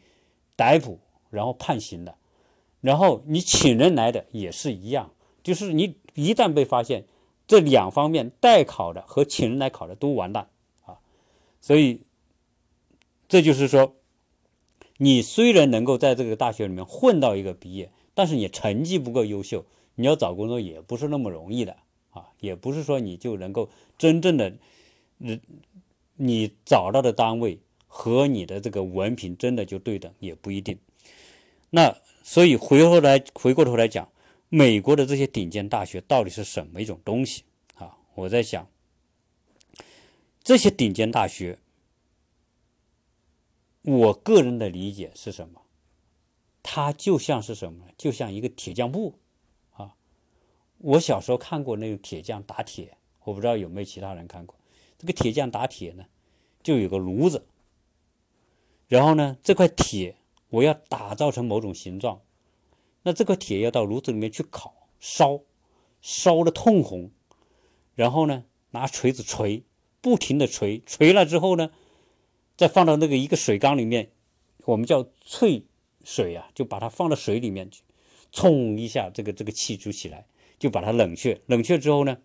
[0.56, 1.00] 逮捕，
[1.32, 2.14] 然后判刑的。
[2.80, 7.06] 然后你请人来的也是一样，就是你一旦被发现。
[7.48, 10.48] 这两方面代考的和请人来考的都完蛋
[10.86, 11.00] 啊，
[11.60, 12.04] 所以
[13.28, 13.96] 这就是说，
[14.98, 21.76] 你虽然能够在这个大学里面混到一个毕业，但是你成绩不够优秀，你要找工作也不是那么容易的
[22.12, 24.54] 啊，也不是说你就能够真正的，
[25.18, 25.42] 你
[26.16, 30.78] 你找到的单位和你的这个文凭真的就对等，也不一定。
[31.70, 34.10] 那所以回头来回过头来讲，
[34.50, 37.44] 美国的这些顶尖大学到底是什么一种东西
[37.76, 37.98] 啊？
[38.16, 38.68] 我在想，
[40.44, 41.60] 这些顶尖大学，
[43.84, 45.62] 我个人的理解是什么？
[46.62, 47.88] 它就像是什么？
[47.98, 49.18] 就像一个铁匠铺！
[50.84, 54.56] 我小时候看过那个铁匠打铁，我不知道有没有其他人看过。
[54.98, 56.06] 这个铁匠打铁呢，
[56.64, 57.46] 就有个炉子，
[58.88, 60.16] 然后呢，这块铁
[60.50, 62.22] 我要打造成某种形状，
[63.04, 65.42] 那这块铁要到炉子里面去烤烧，
[66.02, 67.12] 烧的通红，
[67.96, 69.64] 然后呢，拿锤子锤，
[70.02, 71.72] 不停的锤，锤了之后呢，
[72.58, 74.12] 再放到那个一个水缸里面，
[74.66, 75.64] 我们叫淬
[76.04, 77.84] 水啊，就把它放到水里面去，
[78.32, 80.28] 冲一下，这个这个气就起来，
[80.62, 82.20] 就把它冷却，冷却之后呢。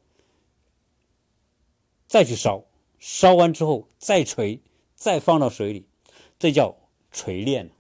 [2.07, 2.65] 再去烧，
[2.99, 4.61] 烧完之后再锤，
[4.95, 5.87] 再放到水里，
[6.39, 6.77] 这叫
[7.11, 7.71] 锤炼。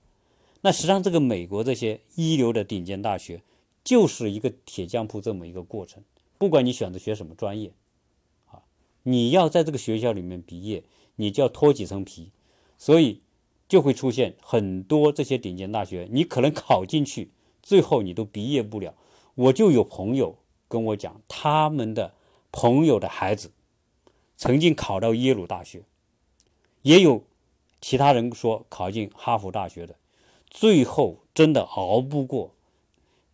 [0.62, 3.42] 那实际上，这个美国这些一流的顶尖大学，
[3.84, 6.02] 就是一个铁匠铺这么一个过程。
[6.38, 7.70] 不管你选择学什么专业，
[8.46, 8.62] 啊，
[9.02, 10.82] 你要在这个学校里面毕业，
[11.16, 12.32] 你就要脱几层皮，
[12.78, 13.20] 所以
[13.68, 17.30] 就会出现很多这些顶尖大学，你可能考进去，
[17.62, 18.94] 最后你都毕业不了。
[19.34, 20.38] 我就有朋友
[20.68, 22.14] 跟我讲，他们的
[22.50, 23.52] 朋友的孩子。
[24.38, 25.82] 曾经考到耶鲁大学，
[26.82, 27.24] 也有
[27.80, 29.96] 其他人说考进哈佛大学的，
[30.50, 32.54] 最后真的熬不过，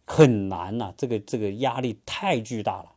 [0.04, 0.94] 很难呐！
[0.96, 2.92] 这个这个压力太巨大了，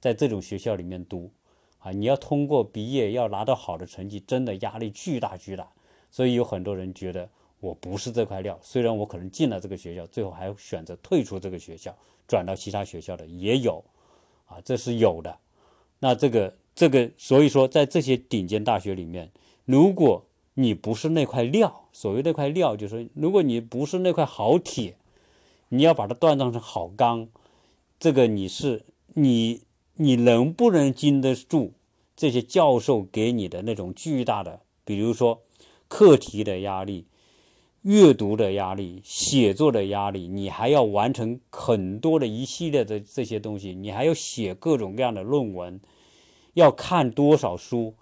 [0.00, 1.30] 在这种学校里面读
[1.78, 5.72] 啊，你要通过毕业，要拿到好的成绩，真的压力巨大巨大。
[6.10, 7.26] 所以有很多人觉得
[7.60, 11.96] 我不是这块料，虽然我可能进了这个学校，最后还选择退出这个学校，
[12.28, 13.84] 转到其他学校的也有，
[14.46, 15.38] 啊，这是有的。
[16.00, 16.54] 那这个。
[16.76, 19.30] 这个，所以说，在这些顶尖大学里面，
[19.64, 24.98] 如果你不是那块料，所谓那块料，就是如果你不是那块好铁，
[25.70, 27.28] 你要把它锻造成好钢，
[27.98, 28.84] 这个你是
[29.14, 29.62] 你
[29.94, 31.72] 你能不能经得住
[32.14, 35.40] 这些教授给你的那种巨大的，比如说
[35.88, 37.06] 课题的压力、
[37.86, 45.80] 阅读的压力、写作的压力，你还要完成很多的一系列的这些东西，你还要写各种各样的论文。
[46.54, 47.94] 要看多少书，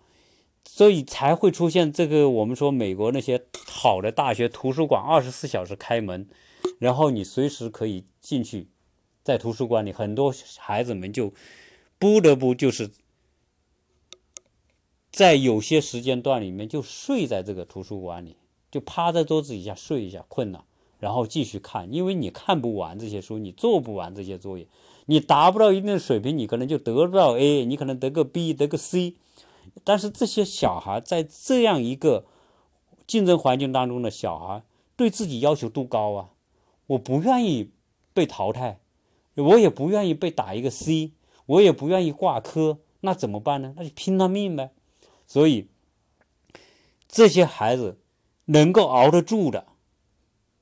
[0.65, 2.31] 所以才会出现这个。
[2.31, 6.27] 我们说美国那些好的大学图书馆二十四小时开门，
[6.79, 8.69] 然后你随时可以进去，
[9.23, 11.35] 在图书馆里，很多孩子们就
[11.99, 12.91] 不得不就是
[15.11, 18.37] 在有些时间段里面就睡在这个图书馆里，
[18.75, 20.65] 就趴在桌子底下睡一下，困了，
[20.99, 24.67] 然后继续看，因为你看不完这些书，你做不完这些作业。
[25.07, 29.15] 你达不到一定的水平，你可能就得不到 A，你可能得个 B，得个 C。
[29.85, 32.25] 但是这些小孩在这样一个
[33.07, 34.65] 竞争环境当中的小孩，
[34.97, 36.31] 对自己要求度高啊！
[36.89, 37.71] 我不愿意
[38.13, 38.81] 被淘汰，
[39.37, 41.13] 我也不愿意被打一个 C，
[41.47, 43.75] 我也不愿意挂科，那怎么办呢？
[43.77, 44.73] 那就拼了命呗。
[45.29, 45.69] 所以
[47.07, 48.01] 这些孩子
[48.47, 49.67] 能够熬得住的，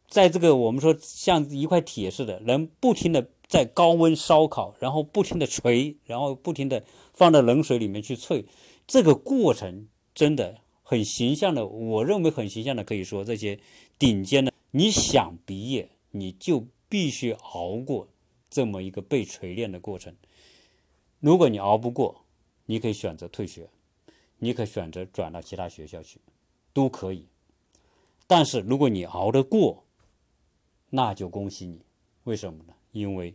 [0.08, 3.28] 在这个我们说像一块铁似的，能不停的。
[3.48, 8.46] 在高温烧烤，然后不停的锤，然后不停的放到冷水里面去淬，
[8.86, 11.66] 这个过程真的很形象的。
[11.66, 13.60] 我认为很形象的，可以说这些
[13.98, 18.08] 顶尖的，你想毕业，你就必须熬过
[18.48, 20.16] 这么一个被锤炼的过程。
[21.20, 22.24] 如果你熬不过，
[22.64, 23.68] 你可以选择退学，
[24.38, 26.18] 你可以选择转到其他学校去，
[26.72, 27.26] 都可以。
[28.34, 29.84] 但是如果你熬得过，
[30.88, 31.82] 那就恭喜你。
[32.24, 32.72] 为什么呢？
[32.90, 33.34] 因为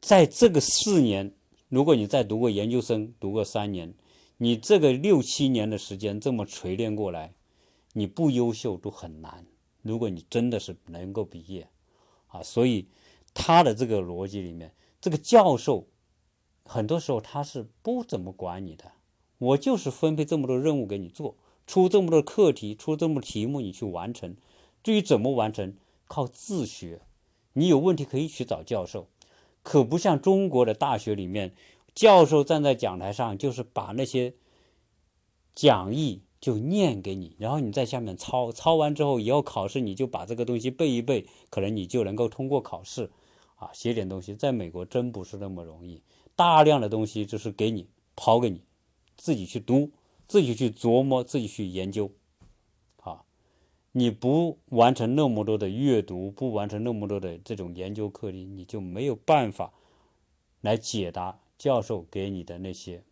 [0.00, 1.34] 在这个四年，
[1.68, 3.92] 如果你再读个研究生，读个三年，
[4.36, 7.34] 你这个六七年的时间这么锤炼过来，
[7.92, 9.44] 你不优秀都很难。
[9.82, 11.68] 如果你真的是能够毕业，
[12.28, 12.86] 啊，所以
[13.34, 15.88] 他的这个逻辑里面，这个教授
[16.64, 18.92] 很多时候他是不怎么管你的，
[19.38, 24.36] 我就是分配这么多任务给你做，出这么多课题，出这么多题目你去完成。
[24.82, 27.00] 至于怎么完成，靠自学。
[27.54, 29.08] 你有问题可以去找教授。
[29.62, 31.54] 可不像中国的大学里面，
[31.94, 34.34] 教授站在讲台上，就是把那些
[35.54, 43.10] 讲义就念给你，然后你在下面抄，抄完之后以后考试你就把这个东西背一背，可能你就能够通过考试。
[43.56, 46.02] 啊，写点东西，在美国真不是那么容易，
[46.34, 48.60] 大量的东西就是给你抛给你，
[49.16, 49.90] 自己去读，
[50.34, 52.10] 自己去琢磨，自己去研究。
[52.96, 53.24] 啊
[53.92, 59.72] 你不完成那么多的阅读，不完成那么多的这种研究课题，你就没有办法
[60.60, 63.04] 来解答教授给你的那些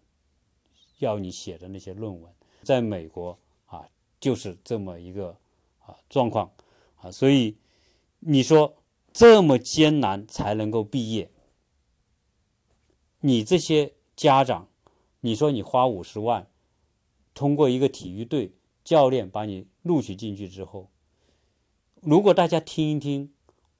[0.98, 2.32] 要你写的那些论文。
[2.64, 5.37] 在美国啊，就是这么一个
[5.87, 6.50] 啊状况
[6.96, 7.56] 啊，所以
[8.18, 8.74] 你说
[9.12, 11.30] 这么艰难才能够毕业，
[13.20, 14.66] 你这些家长，
[15.20, 16.48] 你说你花五十万，
[17.34, 18.52] 通过一个体育队
[18.84, 20.90] 教练把你录取进去之后，
[22.00, 23.32] 如果大家听一听，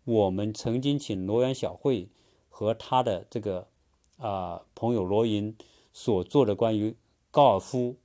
[0.05, 2.09] 我们曾经请罗源小慧
[2.49, 3.69] 和他的这个
[4.19, 5.57] 啊朋友罗云
[5.93, 6.97] 所做的关于
[7.31, 7.97] 高尔夫。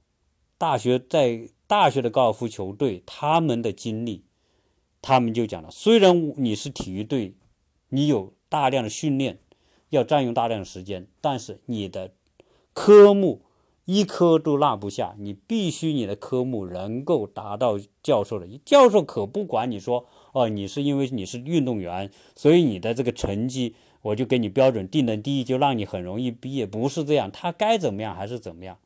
[0.58, 4.24] 大学在大学的高尔夫球队，他们的经历，
[5.04, 7.36] 他们就讲了：虽然你是体育队，
[7.90, 9.38] 你有大量的训练，
[9.90, 12.12] 要占用大量的时间，但是你的
[12.74, 13.44] 科目
[13.88, 18.46] 一科都落不下，你必须你的科目能够达到教授的。
[18.66, 28.78] 教授可不管你说哦，你是因为你是运动员，所以你的这个成绩我就给你标准定的低，就让你很容易毕业，不是这样，他该怎么样还是怎么样。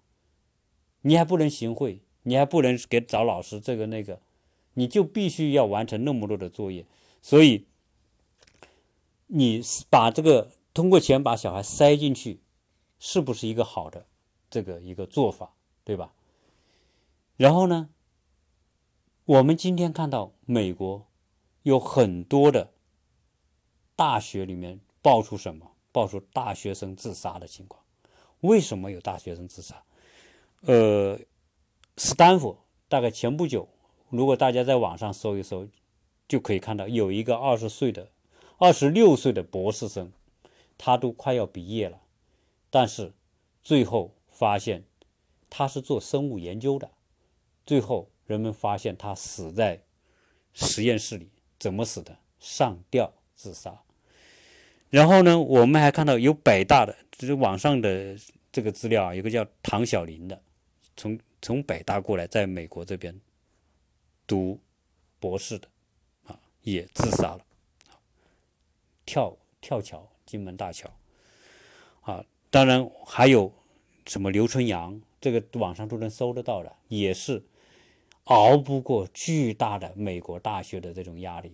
[1.02, 4.20] 你还不能行贿，你还不能给找老师这个那个，
[4.76, 6.86] 你就必须要完成那么多的作业。
[7.24, 7.66] 所以，
[9.26, 12.40] 你把这个通过钱把小孩塞进去，
[13.00, 14.06] 是不是一个好的
[14.52, 16.14] 这个一个做法，对吧？
[17.38, 17.90] 然后呢，
[19.26, 21.08] 我们今天看到美国
[21.64, 22.72] 有很多的
[23.96, 25.72] 大学里面爆出什么？
[25.92, 27.82] 爆出大学生自杀的情况。
[28.42, 29.84] 为什么有大学生自杀？
[30.62, 31.20] 呃，
[31.98, 33.68] 斯坦福大概前不久，
[34.10, 35.68] 如果大家在网上搜一搜，
[36.28, 38.10] 就可以看到有一个二十岁的、
[38.58, 40.12] 二十六岁的博士生，
[40.78, 42.02] 他都快要毕业了，
[42.70, 43.14] 但是
[43.64, 44.86] 最后发现
[45.52, 46.90] 他是做生物研究的，
[47.64, 49.84] 最后人们发现他死在
[50.52, 52.18] 实验室里，怎么死的？
[52.40, 53.84] 上吊自杀。
[54.90, 58.18] 然后呢，我们还看到有北大的，就是网上的
[58.52, 60.42] 这个资料啊，有个叫唐小林的。
[60.98, 63.22] 从从北大过来，在美国这边
[64.26, 64.60] 读
[65.20, 65.68] 博士的
[66.26, 67.46] 啊，也自杀了，
[69.06, 70.92] 跳跳桥，金门大桥
[72.02, 73.54] 啊，当然还有
[74.06, 77.44] 什么刘春阳，这个网上都能搜得到的，也是
[78.26, 81.52] 熬不过巨大的美国大学的这种压力，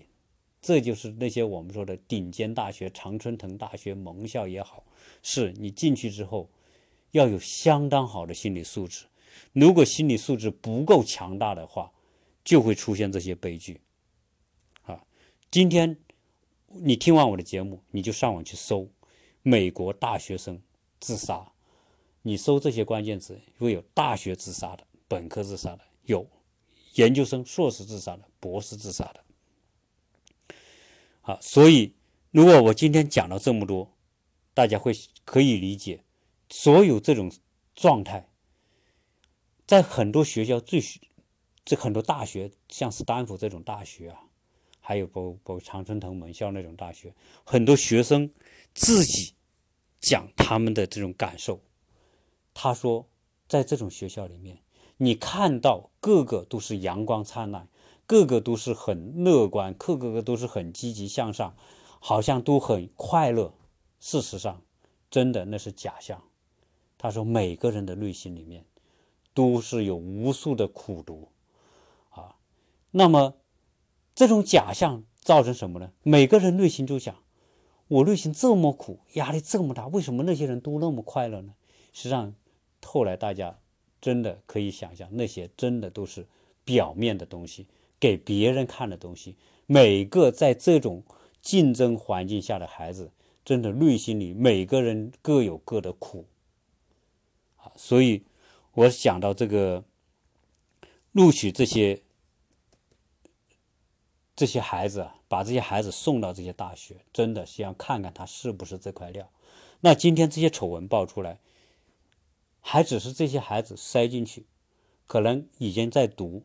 [0.61, 4.83] 这就是那些我们说的顶尖大学，常春藤大学、盟校也好，
[5.21, 6.49] 是你进去之后
[7.11, 9.05] 要有相当好的心理素质。
[9.53, 11.91] 如果心理素质不够强大的话，
[12.43, 13.79] 就会出现这些悲剧。
[14.83, 15.03] 啊，
[15.51, 15.97] 今天
[16.67, 18.89] 你听完我的节目，你就上网去搜
[19.41, 20.61] 美国大学生
[20.99, 21.51] 自杀，
[22.27, 26.27] 你搜这些关键词，会有大学自杀的、本科自杀的，有
[26.95, 29.23] 研究生、硕士自杀的、博士自杀的。
[31.21, 31.95] 啊，所以
[32.31, 33.89] 如果我今天讲了这么多，
[34.53, 34.91] 大家会
[35.23, 36.03] 可以理解
[36.49, 37.31] 所有这种
[37.73, 38.27] 状态。
[39.65, 40.83] 在很多学校，最
[41.63, 44.19] 这很多大学，像斯坦福这种大学啊，
[44.81, 48.29] 还有包包常春藤盟校那种大学，很多学生
[48.73, 49.33] 自己
[50.01, 51.61] 讲他们的这种感受。
[52.59, 53.05] 他说，
[53.47, 54.57] 在这种学校里面，
[54.97, 57.67] 你看到个个都是阳光灿烂，
[58.07, 61.55] 个个都是很乐观，个个个都是很积极向上，
[61.99, 63.53] 好像都很快乐。
[63.99, 64.63] 事实上，
[65.11, 66.23] 真的那是假象。
[66.97, 68.65] 他说，每个人的内心里面。
[69.33, 71.27] 都是有无数的苦读，
[72.09, 72.37] 啊，
[72.89, 73.35] 那么
[74.15, 75.91] 这种假象造成什么呢？
[76.01, 77.15] 每个人内心就想，
[77.87, 81.53] 我内心这么苦，压力这么大，为什么那些人都那么快乐呢？
[81.93, 82.33] 实际上，
[82.83, 83.59] 后来大家
[83.99, 86.27] 真的可以想象，那些真的都是
[86.63, 87.67] 表面的东西，
[87.99, 89.35] 给别人看的东西。
[89.65, 91.03] 每个在这种
[91.41, 93.11] 竞争环境下的孩子，
[93.43, 96.25] 真的内心里每个人各有各的苦，
[97.57, 98.23] 啊，所以。
[98.73, 99.83] 我想到这个
[101.13, 101.99] 录取这些
[104.35, 109.27] 这些孩子啊，把这些孩子送到这些大学，真的是要看看他是不是这块料。
[109.79, 111.39] 那今天这些丑闻爆出来，
[112.69, 114.45] 还只是这些孩子塞进去，
[115.05, 116.43] 可能已经在读，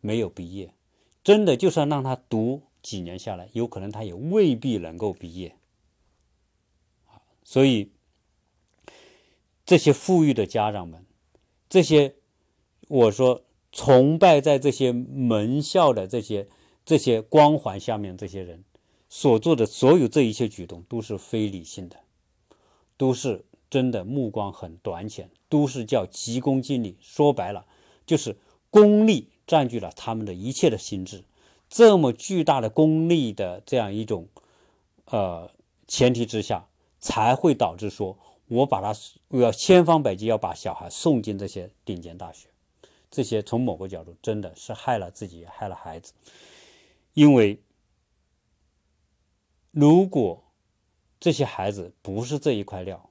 [0.00, 0.74] 没有毕业。
[1.22, 5.54] 真的就算让他读几年下来，有可能他也未必能够毕业。
[7.44, 7.92] 所以
[9.64, 11.06] 这些富裕的家长们。
[11.68, 12.16] 这些，
[12.88, 16.48] 我说崇拜在这些门校的这些
[16.84, 18.64] 这些光环下面，这些人
[19.08, 22.00] 所做的所有这一切举动都是非理性的，
[22.96, 23.44] 都是
[23.74, 26.96] 真的目光很短浅，都是叫急功近利。
[27.00, 27.66] 说白了，
[28.06, 28.36] 就是
[28.70, 31.24] 功利占据了他们的一切的心智。
[31.68, 34.28] 这么巨大的功利的这样一种
[35.06, 35.50] 呃
[35.88, 36.68] 前提之下，
[37.00, 38.16] 才会导致说
[38.46, 38.96] 我把他
[39.26, 42.46] 我要千方百计要把小孩送进这些顶尖大学，
[43.10, 46.12] 这些从某个角度真的是害了自己，害了孩子，
[47.14, 47.60] 因为
[49.72, 50.44] 如果
[51.18, 53.10] 这些孩子不是这一块料，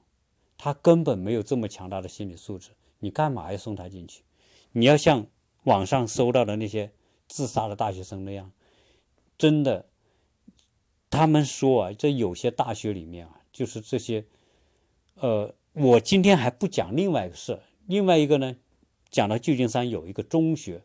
[0.58, 4.22] 他根本没有这么强大的心理素质，你干嘛要送他进去？
[4.72, 5.26] 你要像
[5.64, 6.92] 网上搜到的那些。
[7.26, 8.52] 自杀的大学生那样，
[9.38, 9.86] 真的，
[11.08, 14.26] 他们说啊，这有些大学里面啊，就是这些，
[15.14, 18.54] 呃，我今天还不讲另外一个事，另外一个呢，
[19.10, 20.82] 讲到旧金山有一个中学，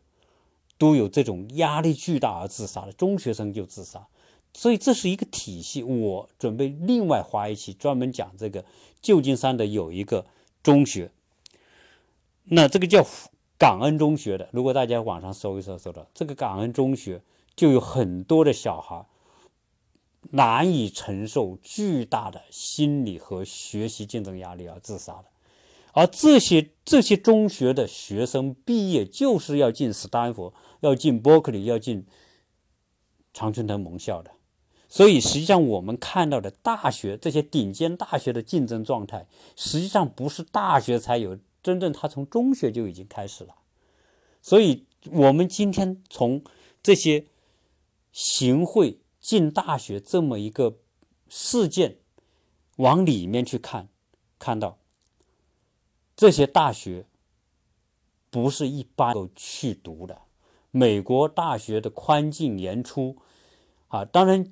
[0.78, 4.08] 都有这种压力巨大而自杀的中学生就自杀，
[4.52, 5.82] 所以这是一个体系。
[5.82, 8.64] 我准备另外花一期专门讲这个
[9.00, 10.26] 旧金山的有一个
[10.62, 11.10] 中学，
[12.44, 13.06] 那这个叫。
[13.60, 17.20] 感恩中学的，如果大家网上搜一搜，搜到这个感恩中学，
[17.54, 19.04] 就有很多的小孩
[20.30, 25.24] 难以承受巨大的心理和学习竞争压力而自杀的，
[25.92, 32.06] 而这些这些中学的学生毕业就是要进斯坦福，要进伯克利，要进
[33.34, 34.30] 常春藤盟校的，
[34.90, 39.26] 所以实际上我们看到的大学这些顶尖大学的竞争状态，
[39.56, 41.38] 实际上不是大学才有。
[41.62, 43.54] 真正他从中学就已经开始了，
[44.40, 46.42] 所以我们今天从
[46.82, 47.26] 这些
[48.12, 50.78] 行贿进大学这么一个
[51.28, 51.98] 事件
[52.76, 53.90] 往里面去看，
[54.38, 54.78] 看到
[56.16, 57.04] 这些大学
[58.30, 60.22] 不是一般都去读的。
[60.70, 63.18] 美国大学的宽进严出
[63.88, 64.50] 啊，当然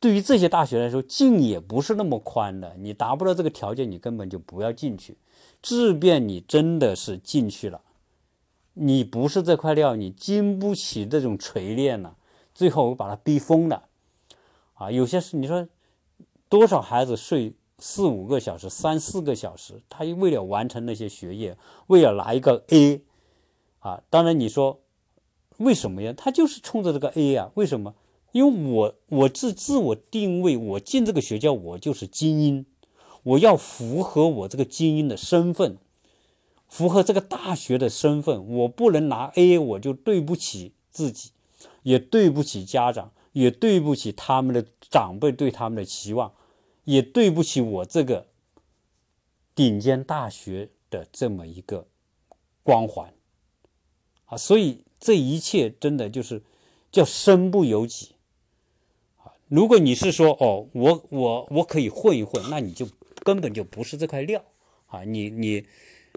[0.00, 2.76] 对于这些大学来说，进也不是那么宽的。
[2.78, 5.16] 你达不到这个条件，你根本就不要进去。
[5.62, 7.80] 即便你真的是进去了，
[8.74, 12.16] 你不是这块料，你经不起这种锤炼了，
[12.54, 13.84] 最后把他逼疯了，
[14.74, 15.66] 啊，有些事你说
[16.50, 23.00] 多少孩子睡四五个小时、三四个小时，他为了完成那些学业，为了拿一个 A，
[23.78, 24.80] 啊，当然你说
[25.56, 26.12] 为什么呀？
[26.14, 27.50] 他就是冲着这个 A 啊？
[27.54, 27.94] 为什么？
[28.34, 32.66] 因为我我自自我定位，我进这个学校，我就是精英。
[33.22, 35.78] 我要符合我这个精英的身份，
[36.66, 41.30] 符合这个大学的身份，我不能拿 A，我就对不起自己，
[41.84, 46.34] 也对不起家长，也对不起他们的长辈对他们的期望，
[46.82, 48.26] 也对不起我这个
[49.54, 51.86] 顶尖大学的这么一个
[52.64, 53.14] 光环
[54.24, 54.36] 啊！
[54.36, 56.42] 所以这一切真的就是
[56.90, 58.13] 叫身不由己！
[59.48, 62.88] 如果你是说哦，我我我可以混一混，那你就。
[63.24, 64.44] 根本就不是这块料
[64.84, 65.02] 啊！
[65.04, 65.64] 你你，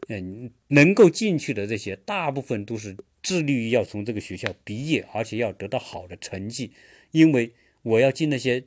[0.10, 6.74] 嗯，能够进去的这些，大部分都是致力于要从这个学校毕业，而且要得到好的成绩。
[7.12, 7.54] 因为
[7.84, 8.66] 我要进那些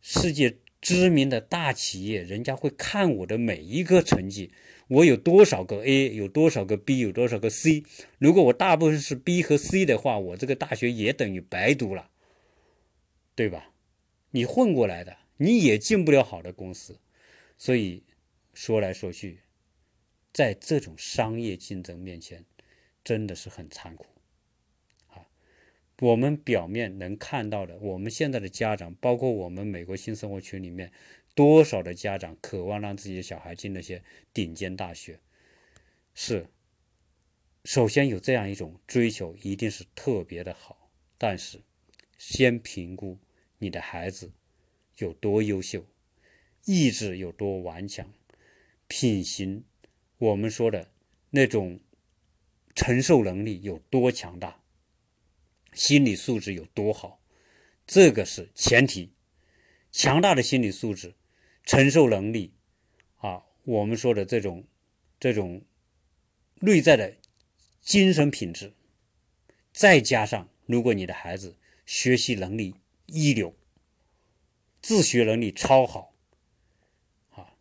[0.00, 4.50] 世界知名的大企业，人家会看我的每一个成绩，
[4.88, 7.82] 我有多少个 A，有多少个 B，有多少个 C。
[8.18, 12.08] 如果我大部分是 B 和 C 的话，我这个大学也等于白读了，
[13.34, 13.68] 对吧？
[14.36, 17.00] 你混过来的，你也进不了好的公司。
[17.56, 18.02] 所以
[18.52, 19.40] 说来说去，
[20.30, 22.44] 在这种商业竞争面前，
[23.02, 24.04] 真的是很残酷
[25.06, 25.26] 啊！
[26.02, 30.92] 我们表面能看到的，我们现在的家长，包括我们美国新生活群里面，
[31.34, 35.18] 多少的家长渴望让自己的小孩进那些顶尖大学，
[36.12, 36.46] 是
[37.64, 40.90] 首先有这样一种追求，一定是特别的好。
[41.16, 41.62] 但是，
[42.18, 43.18] 先评估
[43.58, 44.32] 你的孩子
[44.98, 45.84] 有多优秀。
[46.64, 48.12] 意志有多顽强，
[48.88, 49.62] 品行，
[50.18, 50.90] 我们说的
[51.30, 51.78] 那种
[52.74, 54.60] 承受能力有多强大，
[55.72, 57.20] 心理素质有多好，
[57.86, 59.12] 这个是前提。
[59.92, 61.14] 强大的心理素质、
[61.62, 62.52] 承受能力
[63.18, 64.66] 啊，我们说的这种
[65.20, 65.62] 这种
[66.56, 67.14] 内在的
[67.80, 68.72] 精神品质，
[69.72, 72.74] 再加上如果你的孩子学习能力
[73.06, 73.54] 一流，
[74.82, 76.14] 自学能力超好。
[77.30, 77.54] 啊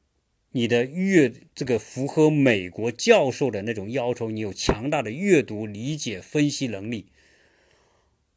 [0.52, 7.12] 你的阅这个符合美国教授的那种要求，你有强大的阅读理解分析能力，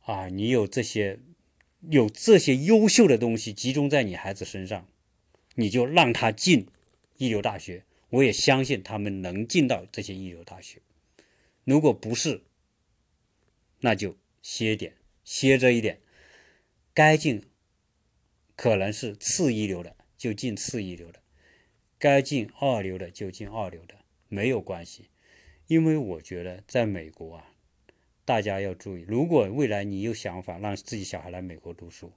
[0.01, 1.21] 啊，你有这些
[1.89, 4.89] 有这些优秀的东西集中在你孩子身上，
[5.55, 6.67] 你就让他进
[7.19, 10.83] 一流大学，我也相信他们能进到这些一流大学。
[11.63, 12.43] 如果不是，
[13.79, 16.01] 那就歇点，歇着一点，
[16.99, 17.45] 该进
[18.57, 21.21] 可能是次一流的，就进次一流的。
[21.97, 23.95] 该进二流的就进二流的，
[24.27, 25.09] 没有关系，
[25.69, 27.55] 因为我觉得在美国啊，
[28.25, 32.11] 大家要注意，如果未来你有想法让自己小孩来美国读书，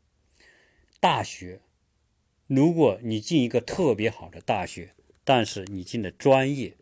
[1.00, 1.60] 大学，
[2.48, 6.76] 如果你进一个特别好的大学，但是你进的专业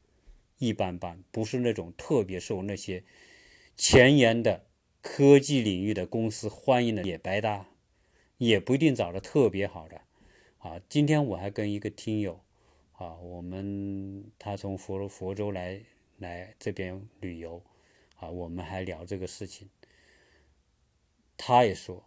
[0.57, 3.03] 一般般，不是那种特别受那些
[3.75, 4.65] 前沿的
[5.01, 7.65] 科技领域的公司欢迎的，也白搭，
[8.39, 10.01] 也不一定找的特别好的。
[10.57, 12.43] 啊，今天我还跟一个听友，
[12.93, 15.79] 啊，我们他从佛佛州来
[16.17, 17.61] 来这边旅游。
[18.15, 19.69] 啊，我们还聊这个事情。
[21.37, 22.03] 他也说，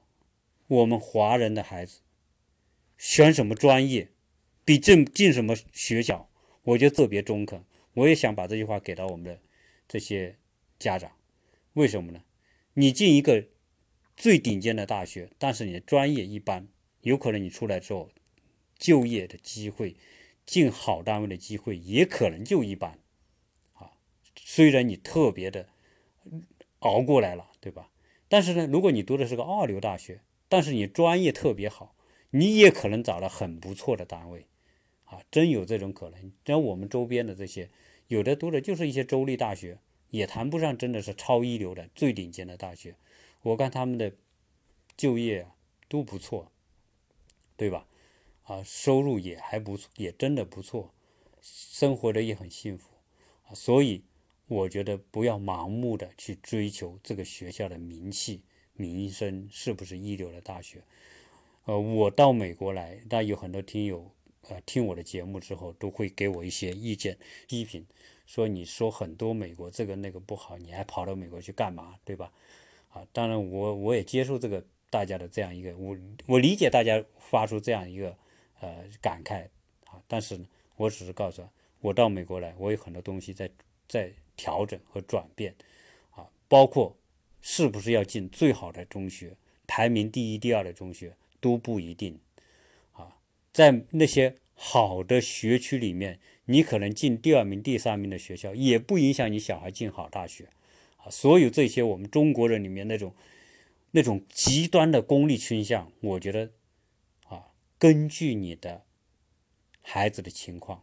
[0.67, 2.01] 我们华人的孩子
[2.99, 4.11] 选什么专业，
[4.63, 6.29] 比进进什么学校，
[6.65, 7.65] 我觉得特别中肯。
[7.95, 9.41] 我也想把这句话给到我们的
[9.89, 10.37] 这些
[10.79, 11.13] 家长。
[11.73, 12.23] 为什么呢？
[12.75, 13.47] 你进一个
[14.23, 16.69] 最顶尖的大学，但是你的专业一般，
[17.01, 18.09] 有可能你出来之后，
[18.79, 19.97] 就业的机会，
[20.47, 23.01] 进好单位的机会也可能就一般。
[23.73, 23.91] 啊，
[24.37, 25.67] 虽然你特别的。
[26.79, 27.91] 熬过来了，对吧？
[28.29, 31.97] 但是呢，如果你读的是个二流大学，但是你专业特别好，
[32.31, 34.47] 你也可能找到很不错的单位，
[35.07, 36.33] 啊，真有这种可能。
[36.47, 37.71] 像我们周边的这些，
[38.07, 39.79] 有的读的就是一些州立大学，
[40.11, 42.95] 也谈不上真的是超一流的最顶尖的大学。
[43.43, 44.13] 我看他们的
[44.97, 45.47] 就业
[45.89, 46.51] 都不错，
[47.57, 47.87] 对吧？
[48.45, 50.93] 啊，收入也还不错，也真的不错，
[51.41, 52.89] 生活的也很幸福
[53.47, 54.05] 啊，所以。
[54.49, 58.43] 我觉得不要盲目的去追求这个学校的名气、
[58.75, 60.83] 名声是不是一流的大学。
[61.65, 64.11] 呃，我到美国来，但有很多听友，
[64.49, 67.17] 呃，听我的节目之后都会给我一些意见、
[67.49, 67.87] 批评，
[68.27, 72.31] 说你说很多美国这个那个不好，你还跑到美国去干嘛，对吧？
[72.93, 78.17] 啊，当然我我也接受这个大家的这样一个，我我理解大家发出这样一个
[78.61, 79.45] 呃感慨
[79.87, 81.43] 啊，但是呢，我只是告诉，
[81.81, 83.51] 我到美国来，我有很多东西在
[83.89, 84.13] 在。
[84.35, 85.55] 调整和转变，
[86.13, 86.97] 啊，包括
[87.43, 89.37] 是不是要进最好的中学，
[89.67, 92.19] 排名第一、第二的中学都不一定，
[92.93, 93.19] 啊，
[93.53, 100.49] 在那些好的学区里面，你可能进第二名、第三名的学校，也不影响你小孩进好大学，
[101.05, 103.15] 啊，所有这些我们中国人里面那种
[103.91, 106.51] 那种极端的功利倾向，我觉得，
[107.29, 107.49] 啊，
[107.79, 108.85] 根据你的
[109.81, 110.83] 孩子的情况，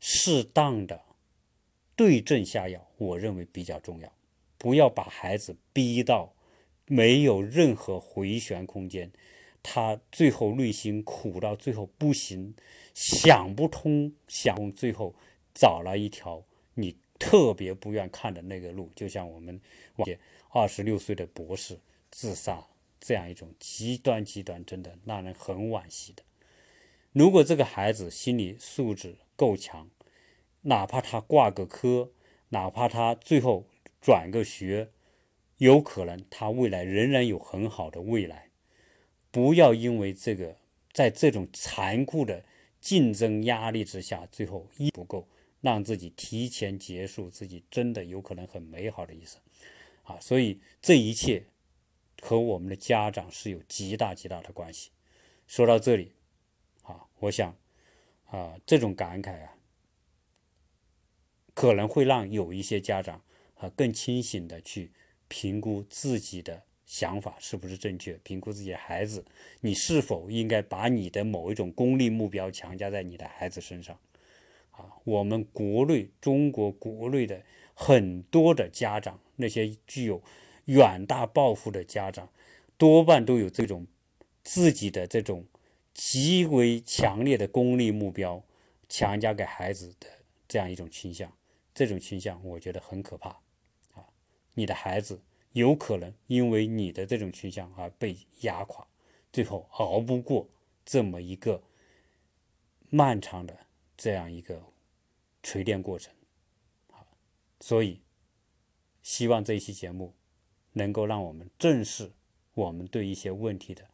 [0.00, 1.02] 适当的。
[1.96, 4.12] 对症下药，我认为比较重要。
[4.58, 6.34] 不要把孩子逼到
[6.88, 9.12] 没有任何回旋空间，
[9.62, 12.56] 他最后内心苦到最后不行，
[12.94, 15.14] 想不通，想最后
[15.54, 16.44] 找了一条
[17.18, 19.60] 特别不愿看的那个路，就像我们
[20.50, 21.78] 二十六岁的博士
[22.10, 22.66] 自杀
[23.00, 26.22] 这样一种极端极端，真的让人很惋惜的。
[27.12, 29.88] 如果这个孩子心理素质够强，
[30.62, 32.10] 哪怕他挂个科，
[32.48, 33.66] 哪怕他最后
[34.00, 34.90] 转个学，
[35.58, 38.48] 有可能他未来仍然有很好的未来。
[39.30, 40.56] 不要因为这个，
[40.92, 42.44] 在这种残酷的
[42.80, 45.28] 竞争压力之下，最后一不够，
[45.64, 49.40] 让自己提前结束自己真的有可能很美好的一生。
[50.02, 51.46] 啊，所以这一切
[52.20, 54.90] 和我们的家长是有极大极大的关系。
[55.46, 56.12] 说到这里，
[56.82, 57.56] 啊，我想，
[58.26, 59.56] 啊，这种感慨啊。
[61.54, 63.22] 可能会让有一些家长
[63.54, 64.92] 啊更清醒的去
[65.28, 69.24] 评估自己的想法是不是正确，评估自己的孩子，
[69.62, 73.98] 你是否应该把你的某一种功利目标强加在你的孩子身上？
[74.76, 77.42] 啊，我们国内中国国内的
[77.74, 80.22] 很多的家长，那些具有
[80.66, 82.28] 远大抱负的家长，
[82.76, 83.86] 多半都有这种
[84.42, 85.46] 自己的这种
[85.92, 88.42] 极为强烈的功利目标
[88.88, 90.06] 强加给孩子的
[90.48, 91.32] 这样一种倾向。
[91.74, 93.30] 这种倾向，我觉得很可怕，
[93.94, 94.06] 啊，
[94.54, 95.20] 你的孩子
[95.54, 98.86] 有可能因为你的这种倾向而被压垮，
[99.32, 100.48] 最后熬不过
[100.84, 101.64] 这么一个
[102.90, 103.63] 漫长的
[103.96, 104.62] 这样一个
[105.42, 106.12] 锤炼过程，
[106.90, 107.04] 啊，
[107.60, 108.00] 所以
[109.02, 110.14] 希望这一期节目
[110.72, 112.12] 能够让我们正视
[112.54, 113.88] 我们对一些问题的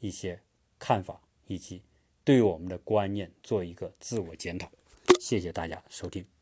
[0.00, 0.42] 一些
[0.78, 1.82] 看法，以及
[2.24, 4.70] 对我们的观念做一个自我检讨。
[5.20, 6.37] 谢谢大家收听。